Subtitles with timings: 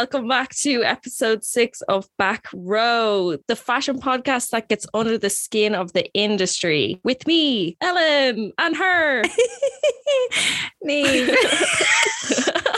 [0.00, 5.28] Welcome back to episode six of Back Row, the fashion podcast that gets under the
[5.28, 9.22] skin of the industry with me, Ellen, and her.
[10.82, 11.28] me.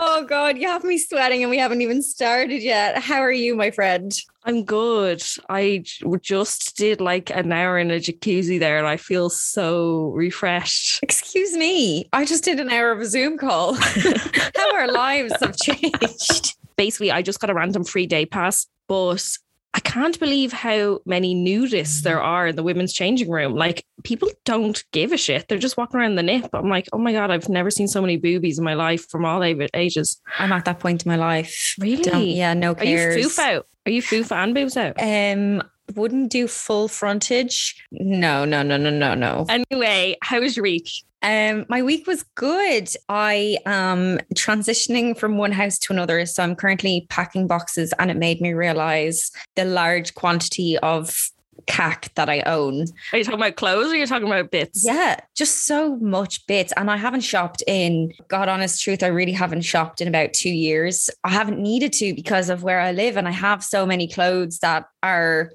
[0.00, 2.98] oh, God, you have me sweating and we haven't even started yet.
[2.98, 4.12] How are you, my friend?
[4.44, 5.22] I'm good.
[5.50, 5.84] I
[6.22, 11.00] just did like an hour in a jacuzzi there and I feel so refreshed.
[11.02, 12.08] Excuse me.
[12.12, 13.74] I just did an hour of a Zoom call.
[14.56, 16.56] How our lives have changed.
[16.76, 19.36] Basically, I just got a random free day pass, but
[19.72, 23.54] I can't believe how many nudists there are in the women's changing room.
[23.54, 25.46] Like people don't give a shit.
[25.48, 26.48] They're just walking around the nip.
[26.52, 29.24] I'm like, oh my God, I've never seen so many boobies in my life from
[29.24, 30.20] all ages.
[30.38, 31.74] I'm at that point in my life.
[31.78, 32.02] Really?
[32.02, 33.14] Don't- yeah, no cares.
[33.14, 33.66] Are you foof out?
[33.86, 34.96] Are you foof and boobs out?
[35.00, 35.62] Um,
[35.94, 37.76] wouldn't do full frontage.
[37.92, 39.46] No, no, no, no, no, no.
[39.48, 40.88] Anyway, how was your week?
[41.22, 42.88] Um, my week was good.
[43.08, 46.24] I am transitioning from one house to another.
[46.26, 51.30] So I'm currently packing boxes, and it made me realize the large quantity of
[51.66, 52.86] cack that I own.
[53.12, 54.84] Are you talking about clothes or are you talking about bits?
[54.84, 56.72] Yeah, just so much bits.
[56.76, 60.50] And I haven't shopped in, God honest truth, I really haven't shopped in about two
[60.50, 61.10] years.
[61.22, 63.16] I haven't needed to because of where I live.
[63.16, 65.52] And I have so many clothes that are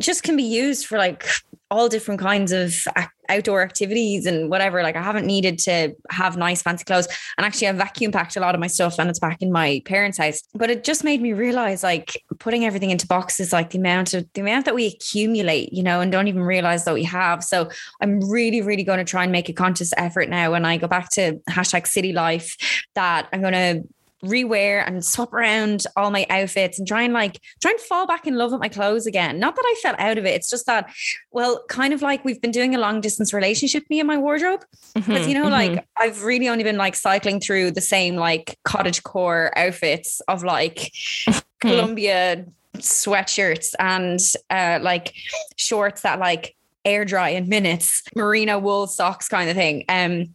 [0.00, 1.26] just can be used for like
[1.72, 2.84] all different kinds of
[3.30, 4.82] outdoor activities and whatever.
[4.82, 7.08] Like I haven't needed to have nice fancy clothes.
[7.38, 9.80] And actually I've vacuum packed a lot of my stuff and it's back in my
[9.86, 10.42] parents' house.
[10.54, 14.28] But it just made me realize like putting everything into boxes, like the amount of
[14.34, 17.42] the amount that we accumulate, you know, and don't even realize that we have.
[17.42, 17.70] So
[18.02, 20.88] I'm really, really going to try and make a conscious effort now when I go
[20.88, 22.54] back to hashtag city life
[22.94, 23.88] that I'm going to
[24.24, 28.26] rewear and swap around all my outfits and try and like try and fall back
[28.26, 29.38] in love with my clothes again.
[29.38, 30.30] Not that I fell out of it.
[30.30, 30.90] It's just that,
[31.32, 34.64] well, kind of like we've been doing a long distance relationship, me and my wardrobe.
[34.94, 39.02] Because you know, like I've really only been like cycling through the same like cottage
[39.02, 40.92] core outfits of like
[41.60, 42.44] Columbia
[42.76, 44.18] sweatshirts and
[44.50, 45.14] uh like
[45.56, 49.84] shorts that like air dry in minutes, merino wool socks kind of thing.
[49.88, 50.34] Um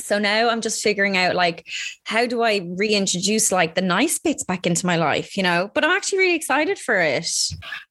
[0.00, 1.66] so now I'm just figuring out like
[2.04, 5.70] how do I reintroduce like the nice bits back into my life, you know?
[5.74, 7.30] But I'm actually really excited for it.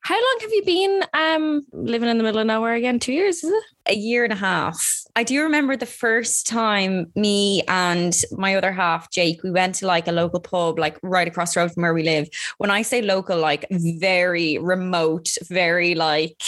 [0.01, 2.99] How long have you been um living in the middle of nowhere again?
[2.99, 3.63] Two years, is it?
[3.87, 4.99] A year and a half.
[5.15, 9.87] I do remember the first time me and my other half, Jake, we went to
[9.87, 12.29] like a local pub, like right across the road from where we live.
[12.57, 16.41] When I say local, like very remote, very like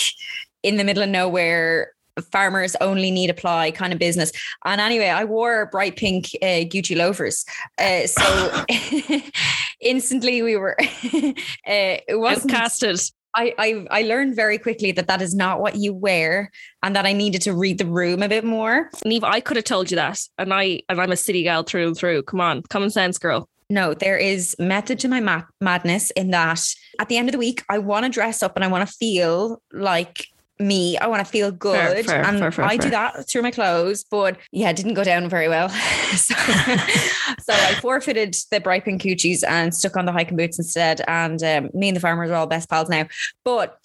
[0.64, 4.32] in the middle of nowhere, farmers only need apply kind of business.
[4.66, 7.46] And anyway, I wore bright pink uh, Gucci loafers.
[7.78, 8.66] Uh, so
[9.82, 11.32] instantly we were, uh,
[11.66, 13.00] it wasn't casted.
[13.34, 16.52] I, I I learned very quickly that that is not what you wear,
[16.84, 18.90] and that I needed to read the room a bit more.
[19.06, 20.20] Niamh, I could have told you that.
[20.38, 22.24] And I and I'm a city gal through and through.
[22.24, 23.48] Come on, common sense, girl.
[23.70, 26.62] No, there is method to my mad- madness in that
[27.00, 28.96] at the end of the week, I want to dress up and I want to
[28.96, 30.28] feel like
[30.62, 30.98] me.
[30.98, 32.06] I want to feel good.
[32.06, 34.04] fair, and fair, fair, I do that through my clothes.
[34.04, 35.70] But yeah, it didn't go down very well.
[36.16, 41.02] so, so I forfeited the bright pink Gucci's and stuck on the hiking boots instead.
[41.08, 43.08] And um, me and the farmers are all best pals now.
[43.44, 43.78] But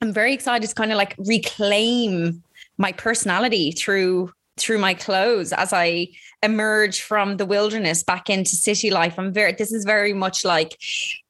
[0.00, 2.42] I'm very excited to kind of like reclaim
[2.78, 6.08] my personality through through my clothes as I
[6.42, 9.14] emerge from the wilderness back into city life.
[9.18, 10.78] I'm very this is very much like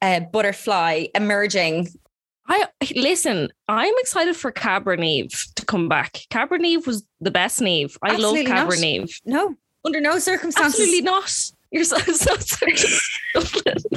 [0.03, 1.89] a butterfly emerging.
[2.53, 6.19] I listen, I'm excited for Cabra Niamh to come back.
[6.29, 7.97] Cabra Niamh was the best Niamh.
[8.03, 8.85] I Absolutely love Cabra not.
[8.85, 9.21] Niamh.
[9.25, 9.55] No,
[9.87, 10.81] under no circumstances.
[10.81, 11.51] Absolutely not.
[11.71, 12.75] You're so so sorry.
[13.35, 13.89] Absolutely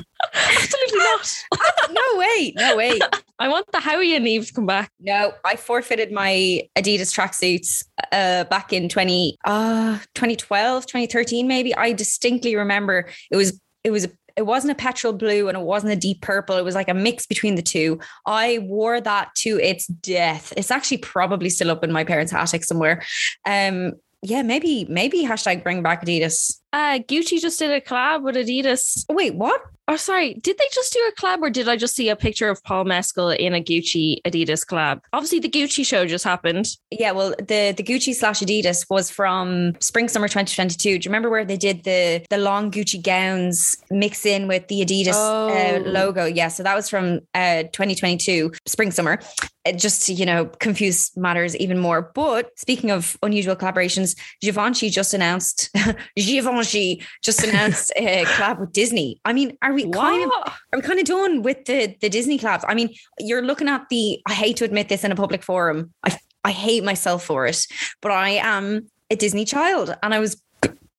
[0.93, 1.43] not.
[1.91, 2.53] no way.
[2.55, 2.97] No way.
[3.39, 4.89] I want the Howie and Niamh to come back.
[5.01, 7.83] No, I forfeited my Adidas tracksuits
[8.13, 11.75] uh, back in 20, uh, 2012, 2013, maybe.
[11.75, 15.93] I distinctly remember it was, it was, it wasn't a petrol blue and it wasn't
[15.93, 16.58] a deep purple.
[16.58, 17.99] It was like a mix between the two.
[18.26, 20.53] I wore that to its death.
[20.58, 23.03] It's actually probably still up in my parents' attic somewhere.
[23.46, 26.59] Um, yeah, maybe, maybe hashtag bring back Adidas.
[26.73, 29.05] Uh, Gucci just did a collab with Adidas.
[29.09, 29.61] Wait, what?
[29.87, 30.34] Oh, sorry.
[30.35, 32.85] Did they just do a collab or did I just see a picture of Paul
[32.85, 35.02] Mescal in a Gucci Adidas collab?
[35.14, 36.66] Obviously, the Gucci show just happened.
[36.90, 40.78] Yeah, well, the the Gucci slash Adidas was from spring summer 2022.
[40.84, 44.84] Do you remember where they did the the long Gucci gowns mix in with the
[44.84, 45.49] Adidas Oh.
[45.49, 46.26] uh, logo?
[46.26, 49.20] Yeah, so that was from uh, 2022 spring summer.
[49.66, 52.12] Uh, Just to you know confuse matters even more.
[52.14, 55.70] But speaking of unusual collaborations, Givenchy just announced
[56.16, 59.20] Givenchy just announced a collab with Disney.
[59.26, 60.53] I mean, are we kind of What?
[60.73, 62.64] I'm kind of done with the the Disney collabs.
[62.67, 64.22] I mean, you're looking at the.
[64.28, 65.94] I hate to admit this in a public forum.
[66.03, 67.66] I I hate myself for it,
[68.02, 70.41] but I am a Disney child, and I was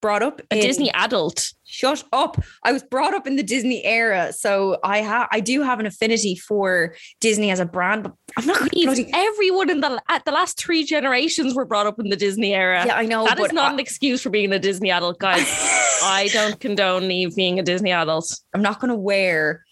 [0.01, 1.53] brought up A in- Disney adult.
[1.69, 2.41] Shut up!
[2.63, 5.87] I was brought up in the Disney era, so I have I do have an
[5.87, 8.05] affinity for Disney as a brand.
[8.05, 9.11] But I'm not bloody.
[9.13, 12.87] Everyone in the at the last three generations were brought up in the Disney era.
[12.87, 13.25] Yeah, I know.
[13.27, 15.45] that is not I- an excuse for being a Disney adult, guys.
[16.05, 18.33] I don't condone Eve being a Disney adult.
[18.55, 19.65] I'm not going to wear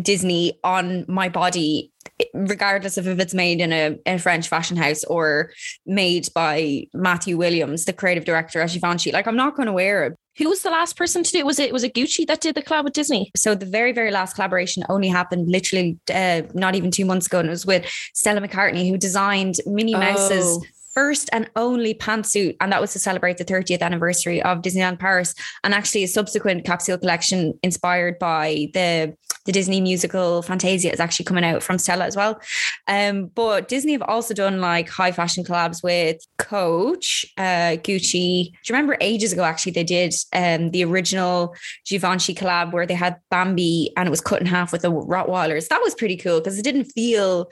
[0.00, 1.92] Disney on my body,
[2.34, 5.50] regardless of if it's made in a, a French fashion house or
[5.86, 9.12] made by Matthew Williams, the creative director at Givenchy.
[9.12, 10.14] Like, I'm not going to wear it.
[10.38, 11.46] Who was the last person to do it?
[11.46, 13.30] Was it was it Gucci that did the collab with Disney?
[13.36, 17.40] So the very, very last collaboration only happened literally uh, not even two months ago,
[17.40, 17.84] and it was with
[18.14, 20.62] Stella McCartney, who designed Minnie Mouse's Oh.
[20.94, 25.34] first and only pantsuit, and that was to celebrate the 30th anniversary of Disneyland Paris.
[25.64, 29.16] And actually, a subsequent capsule collection inspired by the
[29.48, 32.38] the Disney musical Fantasia is actually coming out from Stella as well.
[32.86, 38.50] Um, but Disney have also done like high fashion collabs with Coach, uh, Gucci.
[38.52, 39.44] Do you remember ages ago?
[39.44, 41.54] Actually, they did um, the original
[41.88, 45.68] Givenchy collab where they had Bambi and it was cut in half with the Rottweilers.
[45.68, 47.50] That was pretty cool because it didn't feel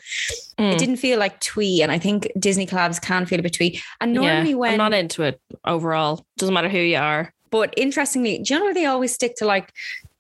[0.59, 0.73] Mm.
[0.73, 3.79] it didn't feel like twee, and I think Disney collabs can feel a bit twee.
[4.01, 6.25] And normally yeah, when I'm not into it overall.
[6.39, 7.33] Doesn't matter who you are.
[7.51, 9.71] but interestingly, do you know where they always stick to like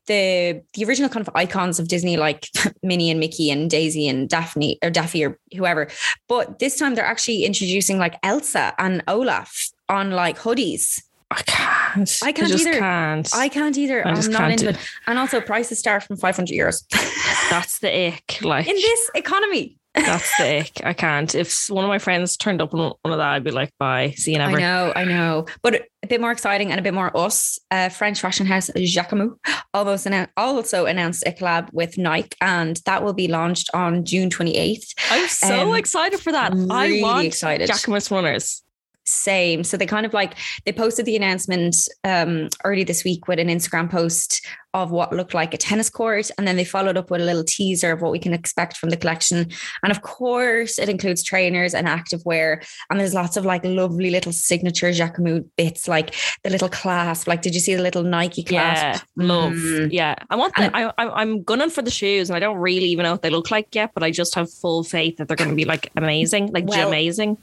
[0.07, 2.49] the the original kind of icons of Disney, like
[2.83, 5.89] Minnie and Mickey and Daisy and Daphne or Daffy or whoever.
[6.29, 11.03] But this time they're actually introducing like Elsa and Olaf on like hoodies.
[11.31, 12.19] I can't.
[12.23, 12.79] I can't just either.
[12.79, 13.29] Can't.
[13.35, 14.07] I can't either.
[14.07, 14.79] I I'm just not into do- it.
[15.09, 16.85] And also prices start from 500 euros
[17.51, 18.41] That's the ick.
[18.43, 19.77] Like in this economy.
[19.97, 20.85] That's the ick.
[20.85, 21.35] I can't.
[21.35, 24.11] If one of my friends turned up on one of that, I'd be like, bye.
[24.17, 24.57] See you never.
[24.57, 25.47] I know, I know.
[25.63, 27.59] But a bit more exciting and a bit more us.
[27.71, 29.35] Uh, French fashion house Jacquemus
[29.75, 34.31] almost annou- also announced a collab with Nike, and that will be launched on June
[34.31, 34.93] 28th.
[35.11, 36.53] I'm so Um, excited for that.
[36.71, 37.69] I really want excited.
[37.69, 38.63] Jacquemus runners.
[39.07, 39.63] Same.
[39.63, 43.49] So they kind of like they posted the announcement um, early this week with an
[43.49, 44.45] Instagram post
[44.75, 47.45] of what looked like a tennis court, and then they followed up with a little
[47.45, 49.49] teaser of what we can expect from the collection.
[49.83, 54.33] And of course, it includes trainers and activewear, and there's lots of like lovely little
[54.33, 57.27] signature Jacquemus bits, like the little clasp.
[57.27, 59.07] Like, did you see the little Nike clasp?
[59.17, 59.55] Yeah, love.
[59.55, 59.93] Mm.
[59.93, 60.53] Yeah, I want.
[60.57, 63.31] I, I, I'm gunning for the shoes, and I don't really even know what they
[63.31, 63.93] look like yet.
[63.95, 66.89] But I just have full faith that they're going to be like amazing, like Well,
[66.89, 67.39] amazing.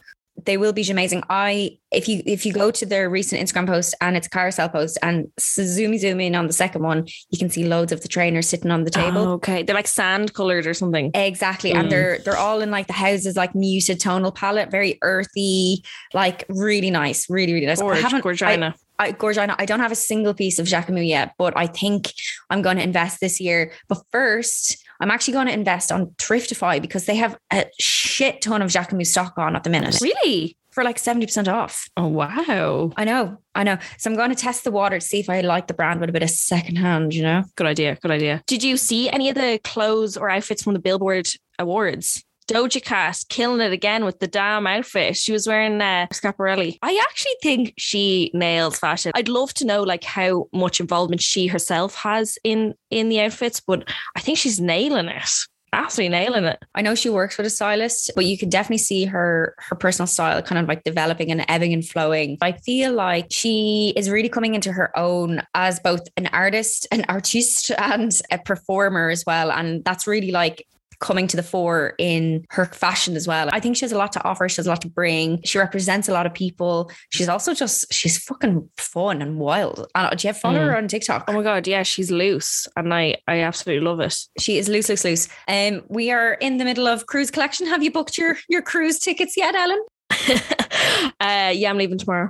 [0.46, 1.24] They will be amazing.
[1.30, 4.70] I if you if you go to their recent Instagram post and it's a carousel
[4.70, 8.08] post and zoom zoom in on the second one, you can see loads of the
[8.08, 9.20] trainers sitting on the table.
[9.20, 11.12] Oh, okay, they're like sand colored or something.
[11.14, 11.72] Exactly.
[11.72, 11.80] Mm.
[11.80, 15.84] And they're they're all in like the houses like muted tonal palette, very earthy,
[16.14, 17.80] like really nice, really, really nice.
[17.80, 18.74] Gorge, I haven't Gorgina.
[19.00, 22.14] I, Gorgina, I don't have a single piece of Jacquemus yet, but I think
[22.50, 23.72] I'm going to invest this year.
[23.90, 28.62] But first, I'm actually going to invest on Thriftify because they have a shit ton
[28.62, 30.58] of Jacquemus stock on at the minute really?
[30.72, 31.88] for like 70% off.
[31.98, 33.78] Oh wow, I know, I know.
[33.98, 36.10] So I'm going to test the water to see if I like the brand with
[36.10, 37.44] a bit of secondhand, you know?
[37.56, 37.98] good idea.
[38.02, 38.44] Good idea.
[38.48, 41.28] Did you see any of the clothes or outfits from the Billboard
[41.60, 42.24] Awards?
[42.54, 45.18] Doja Cat killing it again with the damn outfit.
[45.18, 46.78] She was wearing uh, Schiaparelli.
[46.82, 49.12] I actually think she nails fashion.
[49.16, 53.60] I'd love to know like how much involvement she herself has in in the outfits,
[53.60, 55.30] but I think she's nailing it.
[55.74, 56.64] Absolutely nailing it.
[56.76, 60.06] I know she works with a stylist, but you can definitely see her her personal
[60.06, 62.38] style kind of like developing and ebbing and flowing.
[62.42, 67.06] I feel like she is really coming into her own as both an artist, an
[67.10, 69.52] artiste, and a performer as well.
[69.52, 70.68] And that's really like
[71.04, 73.50] coming to the fore in her fashion as well.
[73.52, 74.48] I think she has a lot to offer.
[74.48, 75.42] She has a lot to bring.
[75.44, 76.90] She represents a lot of people.
[77.10, 79.86] She's also just she's fucking fun and wild.
[79.96, 81.26] And do you have follow her on TikTok?
[81.28, 84.16] Oh my god, yeah, she's loose, and I I absolutely love it.
[84.40, 85.28] She is loose, loose, loose.
[85.48, 87.68] Um, we are in the middle of cruise collection.
[87.68, 89.84] Have you booked your your cruise tickets yet, Ellen?
[91.20, 92.30] uh, yeah, I'm leaving tomorrow.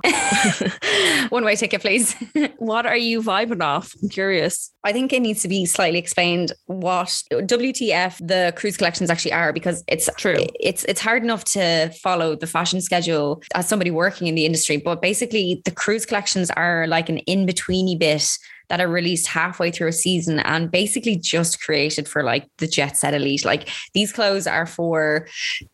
[1.28, 2.14] One way ticket, please.
[2.58, 3.94] what are you vibing off?
[4.02, 4.72] I'm curious.
[4.84, 9.52] I think it needs to be slightly explained what WTF the cruise collections actually are
[9.52, 10.46] because it's True.
[10.60, 14.76] It's it's hard enough to follow the fashion schedule as somebody working in the industry,
[14.76, 19.70] but basically the cruise collections are like an in betweeny bit that are released halfway
[19.70, 23.44] through a season and basically just created for like the jet set elite.
[23.44, 25.26] Like these clothes are for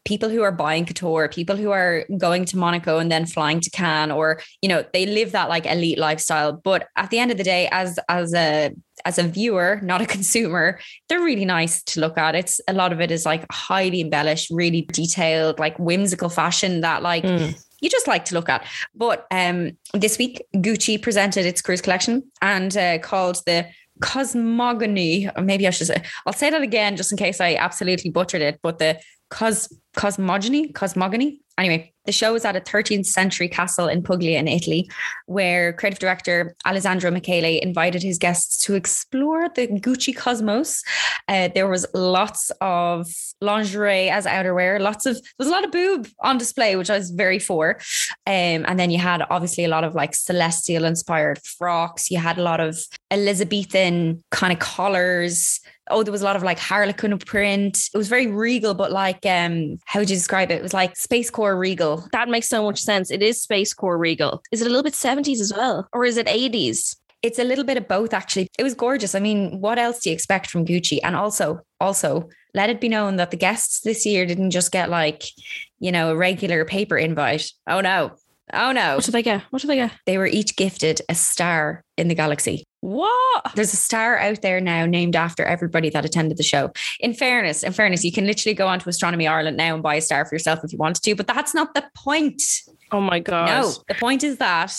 [0.04, 3.70] people who are buying couture, people who are going to Monaco and then flying to
[3.70, 6.52] Cannes, or you know, they live that like elite lifestyle.
[6.52, 8.72] But at the end of the day, as as a
[9.04, 10.78] as a viewer, not a consumer,
[11.08, 12.34] they're really nice to look at.
[12.34, 17.02] It's a lot of it is like highly embellished, really detailed, like whimsical fashion that
[17.02, 17.54] like Mm.
[17.80, 18.66] You just like to look at.
[18.94, 23.66] But um, this week, Gucci presented its cruise collection and uh, called the
[24.00, 25.30] Cosmogony.
[25.36, 28.42] Or maybe I should say, I'll say that again just in case I absolutely butchered
[28.42, 28.60] it.
[28.62, 31.40] But the cos cosmogony, cosmogony.
[31.58, 34.90] Anyway, the show is at a 13th century castle in Puglia in Italy,
[35.26, 40.82] where creative director Alessandro Michele invited his guests to explore the Gucci cosmos.
[41.28, 43.08] Uh, there was lots of
[43.42, 46.96] lingerie as outerwear, lots of there was a lot of boob on display, which I
[46.96, 47.78] was very for.
[48.26, 52.10] Um, and then you had obviously a lot of like celestial inspired frocks.
[52.10, 52.78] You had a lot of
[53.10, 55.60] Elizabethan kind of collars
[55.90, 57.88] oh, there was a lot of like harlequin print.
[57.92, 60.56] It was very regal, but like um, how would you describe it?
[60.56, 62.08] It was like space core regal.
[62.12, 63.10] That makes so much sense.
[63.10, 64.42] It is space core regal.
[64.52, 65.88] Is it a little bit 70s as well?
[65.92, 66.96] Or is it 80s?
[67.22, 68.48] It's a little bit of both actually.
[68.58, 69.14] It was gorgeous.
[69.14, 70.98] I mean, what else do you expect from Gucci?
[71.02, 74.90] And also, also let it be known that the guests this year didn't just get
[74.90, 75.24] like,
[75.78, 77.50] you know, a regular paper invite.
[77.66, 78.12] Oh no.
[78.52, 78.96] Oh no.
[78.96, 79.42] What did they get?
[79.50, 79.92] What did they get?
[80.06, 82.64] They were each gifted a star in the galaxy.
[82.80, 83.52] What?
[83.54, 86.72] There's a star out there now named after everybody that attended the show.
[86.98, 90.00] In fairness, in fairness, you can literally go onto Astronomy Ireland now and buy a
[90.00, 92.42] star for yourself if you wanted to, but that's not the point.
[92.90, 93.46] Oh my god.
[93.46, 94.72] No, the point is that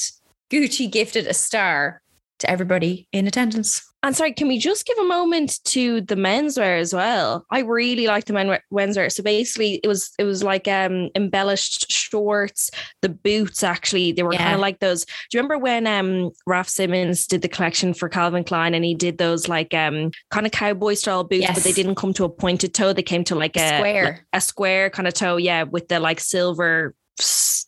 [0.50, 2.02] Gucci gifted a star
[2.40, 3.88] to everybody in attendance.
[4.04, 7.46] And sorry, can we just give a moment to the menswear as well?
[7.52, 9.12] I really like the men menswear.
[9.12, 12.72] So basically, it was it was like um embellished shorts,
[13.04, 13.62] the boots.
[13.62, 14.40] Actually, they were Yeah.
[14.44, 15.06] kind of like those.
[15.06, 18.96] Do you remember when um Raf Simons did the collection for Calvin Klein and he
[18.96, 22.30] did those like um kind of cowboy style boots, but they didn't come to a
[22.30, 22.94] pointed toe.
[22.94, 24.26] They came to like a Square.
[24.34, 26.96] a square kind of toe, yeah, with the like silver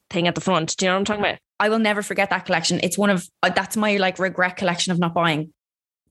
[0.10, 0.76] thing at the front.
[0.78, 1.40] Do you know what I'm talking about?
[1.60, 2.80] I will never forget that collection.
[2.82, 5.54] It's one of uh, that's my like regret collection of not buying.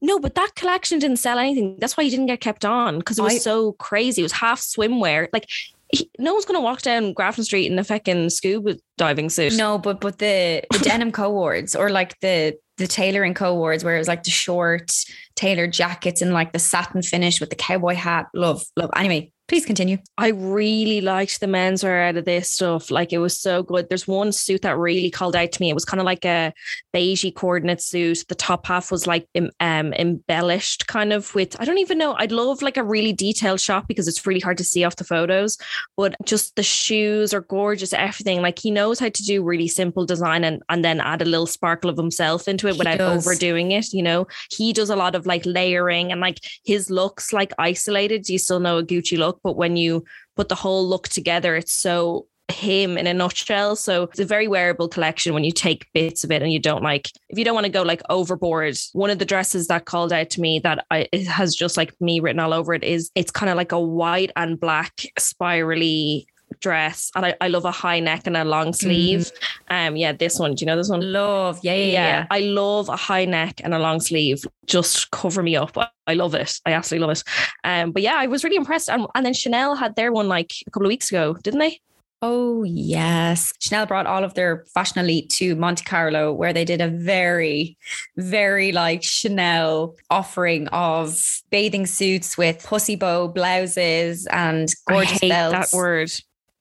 [0.03, 1.77] No, but that collection didn't sell anything.
[1.79, 4.21] That's why he didn't get kept on because it was I- so crazy.
[4.21, 5.29] It was half swimwear.
[5.33, 5.49] Like
[5.93, 9.55] he, no one's going to walk down Grafton Street in a fucking scuba diving suit.
[9.57, 13.99] No, but but the the denim co-ords or like the the tailoring co-ords where it
[13.99, 14.93] was like the short
[15.37, 18.27] tailored jackets and like the satin finish with the cowboy hat.
[18.35, 18.91] Love, love.
[18.97, 19.99] Anyway, please continue.
[20.17, 22.91] I really liked the menswear out of this stuff.
[22.91, 23.87] Like it was so good.
[23.91, 25.69] There's one suit that really called out to me.
[25.69, 26.55] It was kind of like a
[26.97, 28.25] beigey coordinate suit.
[28.29, 29.29] The top half was like
[29.61, 32.15] um, embellished, kind of with I don't even know.
[32.15, 35.05] I'd love like a really detailed shot because it's really hard to see off the
[35.05, 35.59] photos.
[35.99, 37.93] But just the shoes are gorgeous.
[37.93, 41.27] Everything like he knows how to do really simple design and and then add a
[41.27, 43.27] little sparkle of himself into it He without does.
[43.27, 43.93] overdoing it.
[43.93, 48.23] You know, he does a lot of like layering and like his looks like isolated.
[48.23, 50.05] Do you still know a Gucci look, but when you
[50.37, 53.77] put the whole look together, it's so him in a nutshell.
[53.77, 56.83] So it's a very wearable collection when you take bits of it and you don't
[56.83, 58.77] like if you don't want to go like overboard.
[58.93, 61.93] One of the dresses that called out to me that I it has just like
[62.01, 66.27] me written all over it is it's kind of like a white and black spirally
[66.61, 67.11] dress.
[67.15, 69.31] And I, I love a high neck and a long sleeve.
[69.69, 70.55] Um yeah, this one.
[70.55, 71.13] Do you know this one?
[71.13, 72.27] Love, yeah, yeah, yeah.
[72.31, 74.45] I love a high neck and a long sleeve.
[74.67, 75.77] Just cover me up.
[75.79, 76.59] I- I love it.
[76.67, 77.23] I absolutely love it.
[77.63, 78.91] Um, but yeah, I was really impressed.
[78.91, 81.81] And, and then Chanel had their one like a couple of weeks ago, didn't they?
[82.25, 86.81] Oh yes, Chanel brought all of their fashion elite to Monte Carlo, where they did
[86.81, 87.77] a very,
[88.17, 95.29] very like Chanel offering of bathing suits with pussy bow blouses and gorgeous I hate
[95.31, 95.71] belts.
[95.71, 96.11] that word.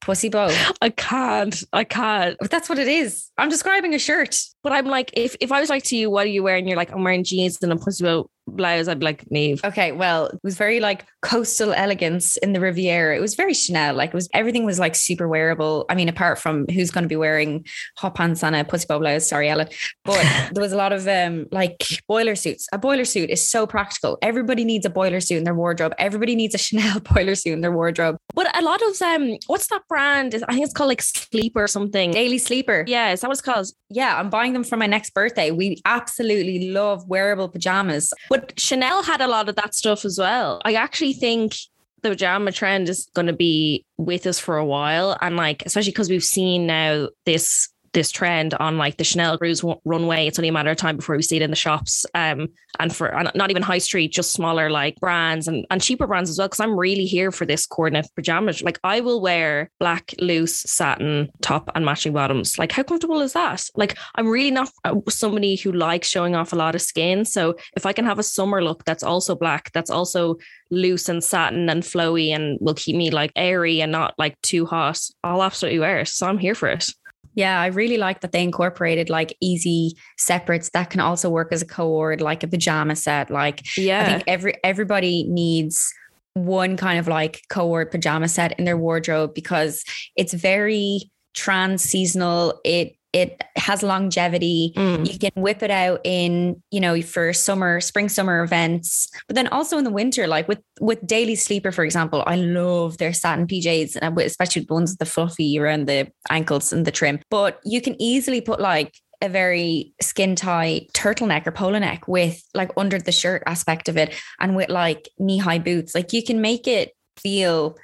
[0.02, 0.48] Pussy bow.
[0.82, 1.62] I can't.
[1.72, 2.36] I can't.
[2.40, 3.30] But that's what it is.
[3.38, 4.36] I'm describing a shirt.
[4.62, 6.66] But I'm like, if, if I was like to you, what are you wearing?
[6.66, 8.88] You're like, I'm wearing jeans and a pussy bow blouse.
[8.88, 9.64] I'd be like, Niamh.
[9.64, 13.16] Okay, well, it was very like coastal elegance in the Riviera.
[13.16, 13.94] It was very Chanel.
[13.94, 15.86] Like it was everything was like super wearable.
[15.88, 17.66] I mean, apart from who's going to be wearing
[17.98, 19.28] hot pants and a pussy bow blouse.
[19.28, 19.68] Sorry, Ellen.
[20.04, 22.68] But there was a lot of um like boiler suits.
[22.72, 24.18] A boiler suit is so practical.
[24.22, 25.94] Everybody needs a boiler suit in their wardrobe.
[25.98, 28.16] Everybody needs a Chanel boiler suit in their wardrobe.
[28.34, 30.34] But a lot of um, what's that brand?
[30.48, 32.10] I think it's called like Sleep or something.
[32.10, 32.84] Daily sleeper.
[32.86, 33.68] Yeah, is that what it's called?
[33.90, 35.50] Yeah, I'm buying them for my next birthday.
[35.50, 38.12] We absolutely love wearable pajamas.
[38.32, 40.62] But Chanel had a lot of that stuff as well.
[40.64, 41.54] I actually think
[42.00, 45.92] the pajama trend is going to be with us for a while, and like especially
[45.92, 50.26] because we've seen now this this trend on like the Chanel cruise runway.
[50.26, 52.94] It's only a matter of time before we see it in the shops, um, and
[52.94, 56.38] for and not even high street, just smaller like brands and and cheaper brands as
[56.38, 56.48] well.
[56.48, 58.62] Because I'm really here for this coordinate pajamas.
[58.62, 62.58] Like I will wear black loose satin top and matching bottoms.
[62.58, 63.64] Like how comfortable is that?
[63.74, 67.24] Like I'm really not uh, somebody who likes showing off a lot of skin.
[67.24, 70.36] So if I can have a summer look that's also black, that's also
[70.70, 74.66] loose and satin and flowy and will keep me like airy and not like too
[74.66, 76.08] hot, I'll absolutely wear it.
[76.08, 76.88] So I'm here for it.
[77.34, 81.62] Yeah, I really like that they incorporated like easy separates that can also work as
[81.62, 83.30] a co-ord, like a pajama set.
[83.30, 84.02] Like Yeah.
[84.02, 85.92] I think every everybody needs
[86.34, 89.84] one kind of like co-ord pajama set in their wardrobe because
[90.16, 92.60] it's very trans seasonal.
[92.64, 94.72] It it has longevity.
[94.76, 95.10] Mm.
[95.10, 99.48] You can whip it out in, you know, for summer, spring, summer events, but then
[99.48, 103.46] also in the winter, like with with Daily Sleeper, for example, I love their satin
[103.46, 107.20] PJs, and especially the ones with the fluffy around the ankles and the trim.
[107.30, 112.42] But you can easily put like a very skin tight turtleneck or polo neck with
[112.54, 115.94] like under the shirt aspect of it and with like knee high boots.
[115.94, 117.76] Like you can make it feel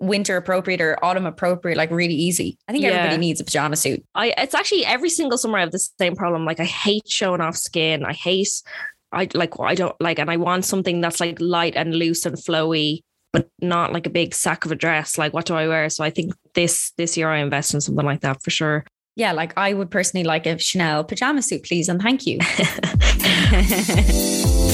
[0.00, 2.56] winter appropriate or autumn appropriate like really easy.
[2.68, 2.90] I think Yeah.
[2.90, 4.04] everybody needs a pajama suit.
[4.14, 6.44] I it's actually every single summer I have the same problem.
[6.44, 8.04] Like I hate showing off skin.
[8.04, 8.48] I hate
[9.12, 12.36] I like I don't like and I want something that's like light and loose and
[12.36, 13.00] flowy,
[13.32, 15.18] but not like a big sack of a dress.
[15.18, 15.88] Like what do I wear?
[15.90, 18.84] So I think this this year I invest in something like that for sure.
[19.16, 22.38] Yeah, like I would personally like a Chanel pajama suit, please, and thank you.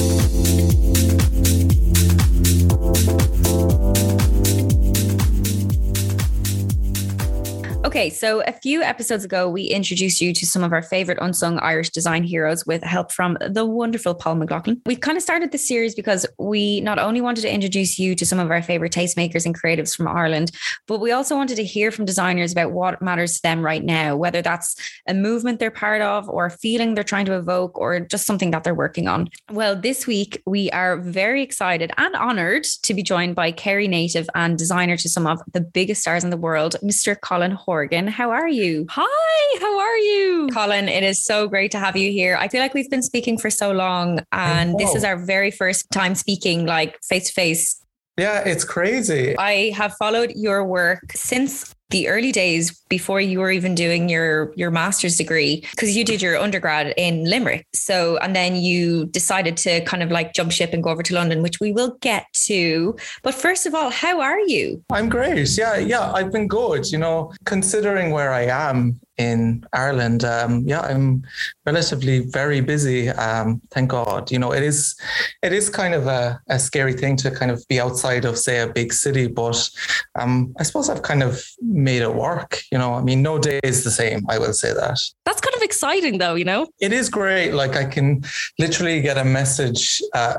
[7.95, 11.61] Okay, so a few episodes ago, we introduced you to some of our favorite unsung
[11.61, 14.83] Irish design heroes with help from the wonderful Paul McLaughlin.
[14.85, 18.27] We kind of started this series because we not only wanted to introduce you to
[18.27, 20.51] some of our favorite tastemakers and creatives from Ireland,
[20.89, 24.17] but we also wanted to hear from designers about what matters to them right now,
[24.17, 24.75] whether that's
[25.07, 28.51] a movement they're part of or a feeling they're trying to evoke or just something
[28.51, 29.29] that they're working on.
[29.53, 34.29] Well, this week we are very excited and honored to be joined by Kerry native
[34.35, 37.15] and designer to some of the biggest stars in the world, Mr.
[37.21, 37.53] Colin
[37.85, 38.07] Horgan.
[38.07, 38.87] How are you?
[38.89, 40.49] Hi, how are you?
[40.55, 42.35] Colin, it is so great to have you here.
[42.41, 45.91] I feel like we've been speaking for so long, and this is our very first
[45.91, 47.85] time speaking like face to face.
[48.17, 49.37] Yeah, it's crazy.
[49.37, 54.53] I have followed your work since the early days before you were even doing your
[54.57, 57.69] your master's degree because you did your undergrad in Limerick.
[57.73, 61.15] So and then you decided to kind of like jump ship and go over to
[61.15, 62.97] London, which we will get to.
[63.23, 64.83] But first of all, how are you?
[64.91, 65.57] I'm great.
[65.57, 66.91] Yeah, yeah, I've been good.
[66.91, 71.23] You know, considering where I am in Ireland, um, yeah, I'm
[71.67, 73.09] relatively very busy.
[73.11, 74.31] Um, thank God.
[74.31, 74.97] You know, it is,
[75.43, 78.61] it is kind of a, a scary thing to kind of be outside of, say,
[78.61, 79.71] a big city, but
[80.17, 82.61] um, I suppose I've kind of made it work.
[82.73, 84.25] You know, I mean, no day is the same.
[84.29, 84.99] I will say that.
[85.25, 86.69] That's kind of exciting though, you know?
[86.81, 87.53] It is great.
[87.53, 88.25] Like I can
[88.59, 90.39] literally get a message at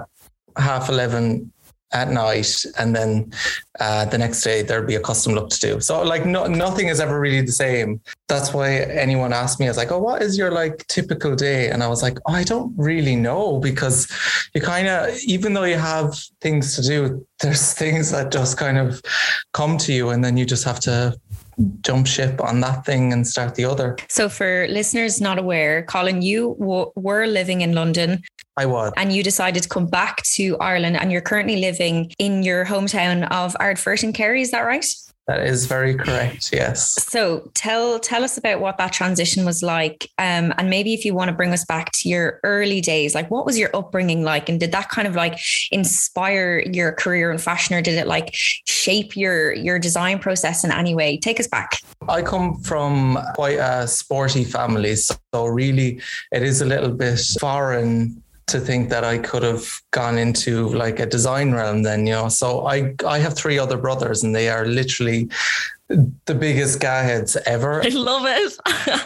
[0.58, 1.52] half 11
[1.94, 3.32] at night and then
[3.80, 5.80] uh, the next day there'll be a custom look to do.
[5.80, 8.02] So like no, nothing is ever really the same.
[8.28, 11.70] That's why anyone asked me, I was like, oh, what is your like typical day?
[11.70, 14.08] And I was like, oh, I don't really know because
[14.54, 18.78] you kind of, even though you have things to do, there's things that just kind
[18.78, 19.02] of
[19.54, 21.16] come to you and then you just have to
[21.82, 23.96] jump ship on that thing and start the other.
[24.10, 28.24] So for listeners not aware, Colin, you w- were living in London
[28.58, 28.94] I was.
[28.98, 33.30] and you decided to come back to Ireland and you're currently living in your hometown
[33.32, 34.86] of Ardfert in Kerry, is that right?
[35.28, 36.52] That is very correct.
[36.54, 37.04] Yes.
[37.04, 41.16] So tell tell us about what that transition was like, um, and maybe if you
[41.16, 44.50] want to bring us back to your early days, like what was your upbringing like,
[44.50, 45.40] and did that kind of like
[45.72, 50.72] inspire your career in fashion, or did it like shape your your design process in
[50.72, 51.18] any way?
[51.18, 51.80] Take us back.
[52.08, 58.22] I come from quite a sporty family, so really it is a little bit foreign
[58.48, 62.30] to think that I could have gone into like a design realm then, you know.
[62.30, 65.30] So I I have three other brothers and they are literally
[65.88, 67.84] the biggest GAA heads ever.
[67.84, 68.58] I love it.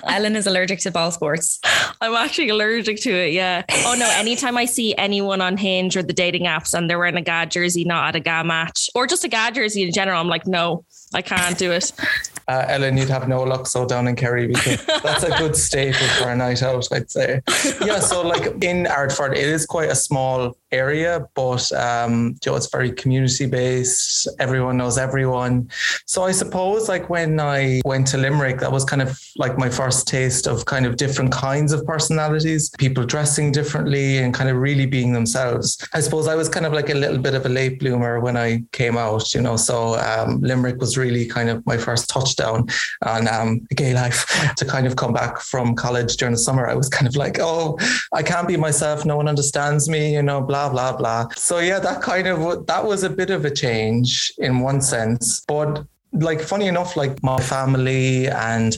[0.08, 1.60] Ellen is allergic to ball sports.
[2.00, 3.34] I'm actually allergic to it.
[3.34, 3.64] Yeah.
[3.70, 4.10] Oh no.
[4.16, 7.46] Anytime I see anyone on Hinge or the dating apps and they're wearing a GAA
[7.46, 10.48] jersey, not at a GAA match, or just a GAA jersey in general, I'm like,
[10.48, 11.92] no, I can't do it.
[12.50, 16.08] Uh, Ellen, you'd have no luck so down in Kerry because that's a good staple
[16.18, 17.42] for a night out, I'd say.
[17.86, 22.58] Yeah, so like in Ardfert, it is quite a small area, but um, you know,
[22.58, 24.28] it's very community based.
[24.40, 25.70] Everyone knows everyone.
[26.06, 29.70] So I suppose like when I went to Limerick, that was kind of like my
[29.70, 34.58] first taste of kind of different kinds of personalities, people dressing differently and kind of
[34.58, 35.78] really being themselves.
[35.94, 38.38] I suppose I was kind of like a little bit of a late bloomer when
[38.38, 39.56] I came out, you know.
[39.56, 42.68] So um, Limerick was really kind of my first touchdown
[43.06, 44.26] on um, gay life.
[44.58, 47.38] to kind of come back from college during the summer, I was kind of like,
[47.40, 47.78] oh,
[48.14, 49.06] I can't be myself.
[49.06, 51.30] No one understands me, you know, blah blah blah.
[51.36, 55.42] So yeah, that kind of that was a bit of a change in one sense,
[55.48, 58.78] but like funny enough, like my family and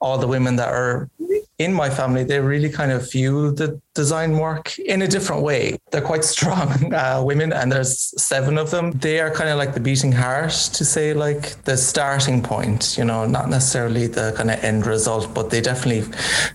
[0.00, 1.10] all the women that are
[1.58, 5.76] in my family, they really kind of view the design work in a different way.
[5.90, 8.92] They're quite strong uh, women, and there's seven of them.
[8.92, 13.04] They are kind of like the beating heart to say, like the starting point, you
[13.04, 16.02] know, not necessarily the kind of end result, but they definitely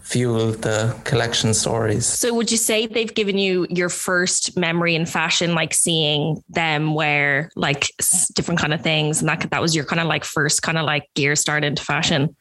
[0.01, 2.05] fuel the collection stories.
[2.05, 6.95] So would you say they've given you your first memory in fashion, like seeing them
[6.95, 7.87] wear like
[8.35, 10.85] different kind of things, and that that was your kind of like first kind of
[10.85, 12.33] like gear start into fashion?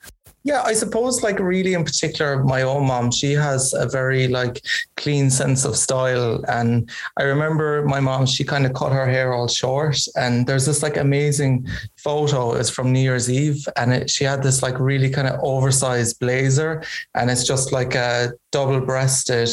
[0.45, 4.65] Yeah, I suppose like really in particular, my own mom, she has a very like
[4.97, 6.45] clean sense of style.
[6.49, 9.99] And I remember my mom, she kind of cut her hair all short.
[10.17, 12.55] And there's this like amazing photo.
[12.55, 13.67] It's from New Year's Eve.
[13.77, 16.83] And it, she had this like really kind of oversized blazer.
[17.15, 19.51] And it's just like a double breasted.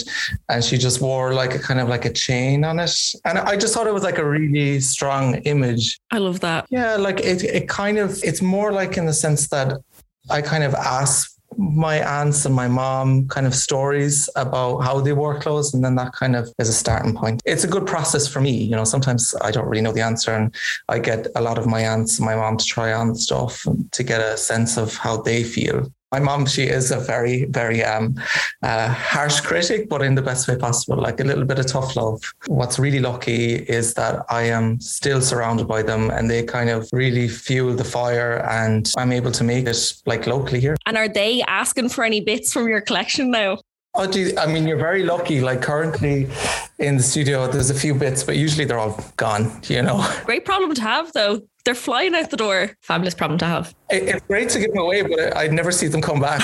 [0.49, 2.95] And she just wore like a kind of like a chain on it.
[3.25, 5.99] And I just thought it was like a really strong image.
[6.12, 6.65] I love that.
[6.69, 9.82] Yeah, like it, it kind of, it's more like in the sense that
[10.30, 15.13] I kind of ask my aunts and my mom kind of stories about how they
[15.13, 17.42] wore clothes and then that kind of is a starting point.
[17.44, 20.32] It's a good process for me you know sometimes i don't really know the answer
[20.32, 20.54] and
[20.88, 24.04] i get a lot of my aunts and my mom to try on stuff to
[24.04, 28.15] get a sense of how they feel my mom, she is a very, very um,
[28.63, 31.95] uh, harsh critic, but in the best way possible, like a little bit of tough
[31.95, 32.22] love.
[32.48, 36.89] What's really lucky is that I am still surrounded by them and they kind of
[36.91, 40.76] really fuel the fire and I'm able to make it like locally here.
[40.86, 43.60] And are they asking for any bits from your collection now?
[44.00, 44.38] Oh, geez.
[44.38, 45.42] I mean, you're very lucky.
[45.42, 46.30] Like currently
[46.78, 50.10] in the studio, there's a few bits, but usually they're all gone, you know?
[50.26, 51.42] Great problem to have, though.
[51.66, 52.72] They're flying out the door.
[52.82, 53.76] Fabulous problem to have.
[53.90, 56.42] It's great to give them away, but I'd never see them come back.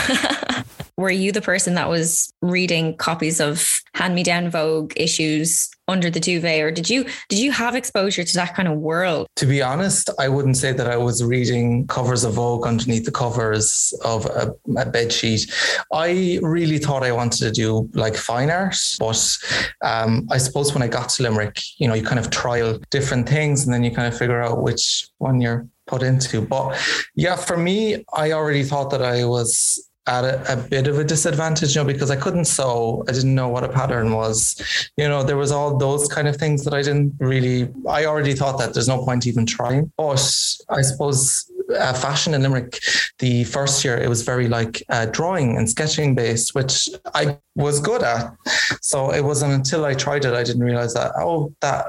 [0.97, 6.61] Were you the person that was reading copies of hand-me-down Vogue issues under the duvet,
[6.61, 9.27] or did you did you have exposure to that kind of world?
[9.37, 13.11] To be honest, I wouldn't say that I was reading covers of Vogue underneath the
[13.11, 15.51] covers of a, a bed sheet.
[15.93, 19.37] I really thought I wanted to do like fine art, but
[19.83, 23.27] um, I suppose when I got to Limerick, you know, you kind of trial different
[23.29, 26.41] things, and then you kind of figure out which one you're put into.
[26.41, 26.77] But
[27.15, 31.03] yeah, for me, I already thought that I was at a, a, bit of a
[31.03, 33.03] disadvantage, you know, because I couldn't sew.
[33.07, 34.89] I didn't know what a pattern was.
[34.97, 37.69] You know, there was all those kind of things that I didn't really.
[37.89, 39.91] I already thought that there's no point even trying.
[39.97, 40.19] But
[40.69, 42.79] I suppose uh, fashion in Limerick,
[43.19, 47.79] the first year it was very like uh, drawing and sketching based, which I was
[47.79, 48.35] good at.
[48.81, 51.87] So it wasn't until I tried it I didn't realize that oh that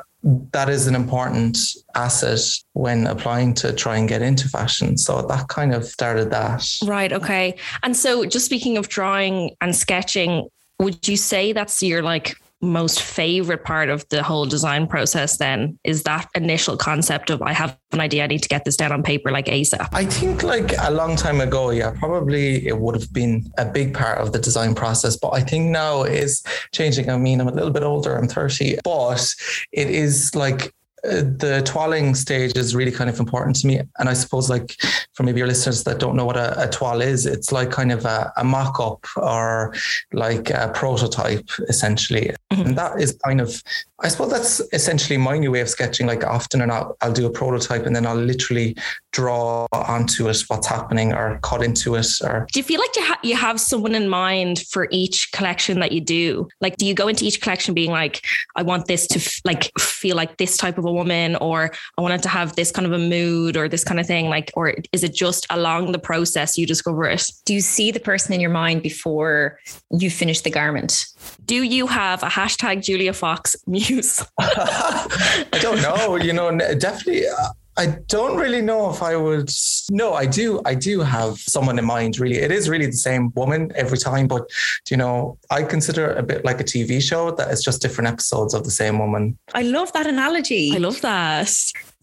[0.52, 1.56] that is an important
[1.94, 2.40] asset
[2.72, 4.98] when applying to try and get into fashion.
[4.98, 6.66] So that kind of started that.
[6.84, 7.12] Right.
[7.12, 7.56] Okay.
[7.84, 10.48] And so, just speaking of drawing and sketching,
[10.80, 15.78] would you say that's your like most favorite part of the whole design process then
[15.84, 18.92] is that initial concept of I have an idea, I need to get this down
[18.92, 19.88] on paper like ASAP?
[19.92, 23.92] I think like a long time ago, yeah, probably it would have been a big
[23.92, 25.16] part of the design process.
[25.16, 26.42] But I think now is
[26.72, 27.10] changing.
[27.10, 29.34] I mean, I'm a little bit older, I'm 30, but
[29.72, 33.80] it is like the toiling stage is really kind of important to me.
[33.98, 34.76] And I suppose, like,
[35.12, 37.92] for maybe your listeners that don't know what a, a toile is, it's like kind
[37.92, 39.74] of a, a mock up or
[40.12, 42.34] like a prototype, essentially.
[42.52, 42.62] Mm-hmm.
[42.62, 43.62] And that is kind of
[44.00, 46.06] I suppose that's essentially my new way of sketching.
[46.06, 48.76] Like often or not, I'll do a prototype and then I'll literally
[49.12, 52.06] draw onto it what's happening or cut into it.
[52.22, 55.80] Or do you feel like you ha- you have someone in mind for each collection
[55.80, 56.46] that you do?
[56.60, 58.22] Like, do you go into each collection being like,
[58.54, 62.02] I want this to f- like feel like this type of a woman, or I
[62.02, 64.28] want it to have this kind of a mood or this kind of thing?
[64.28, 67.30] Like, or is it just along the process you discover it?
[67.46, 69.58] Do you see the person in your mind before
[69.90, 71.06] you finish the garment?
[71.44, 74.24] Do you have a hashtag Julia Fox muse?
[74.38, 76.16] I don't know.
[76.16, 77.26] You know, definitely.
[77.28, 79.50] Uh, I don't really know if I would.
[79.90, 80.62] No, I do.
[80.64, 82.18] I do have someone in mind.
[82.18, 84.28] Really, it is really the same woman every time.
[84.28, 84.50] But
[84.90, 88.08] you know, I consider it a bit like a TV show that is just different
[88.08, 89.36] episodes of the same woman.
[89.54, 90.72] I love that analogy.
[90.74, 91.52] I love that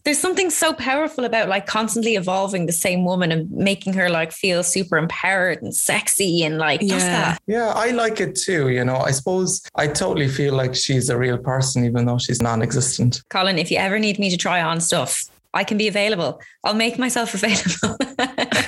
[0.04, 4.32] there's something so powerful about like constantly evolving the same woman and making her like
[4.32, 6.98] feel super empowered and sexy and like yeah.
[6.98, 7.42] that.
[7.46, 8.68] Yeah, I like it too.
[8.68, 12.42] You know, I suppose I totally feel like she's a real person, even though she's
[12.42, 13.22] non existent.
[13.30, 16.40] Colin, if you ever need me to try on stuff, I can be available.
[16.64, 17.96] I'll make myself available.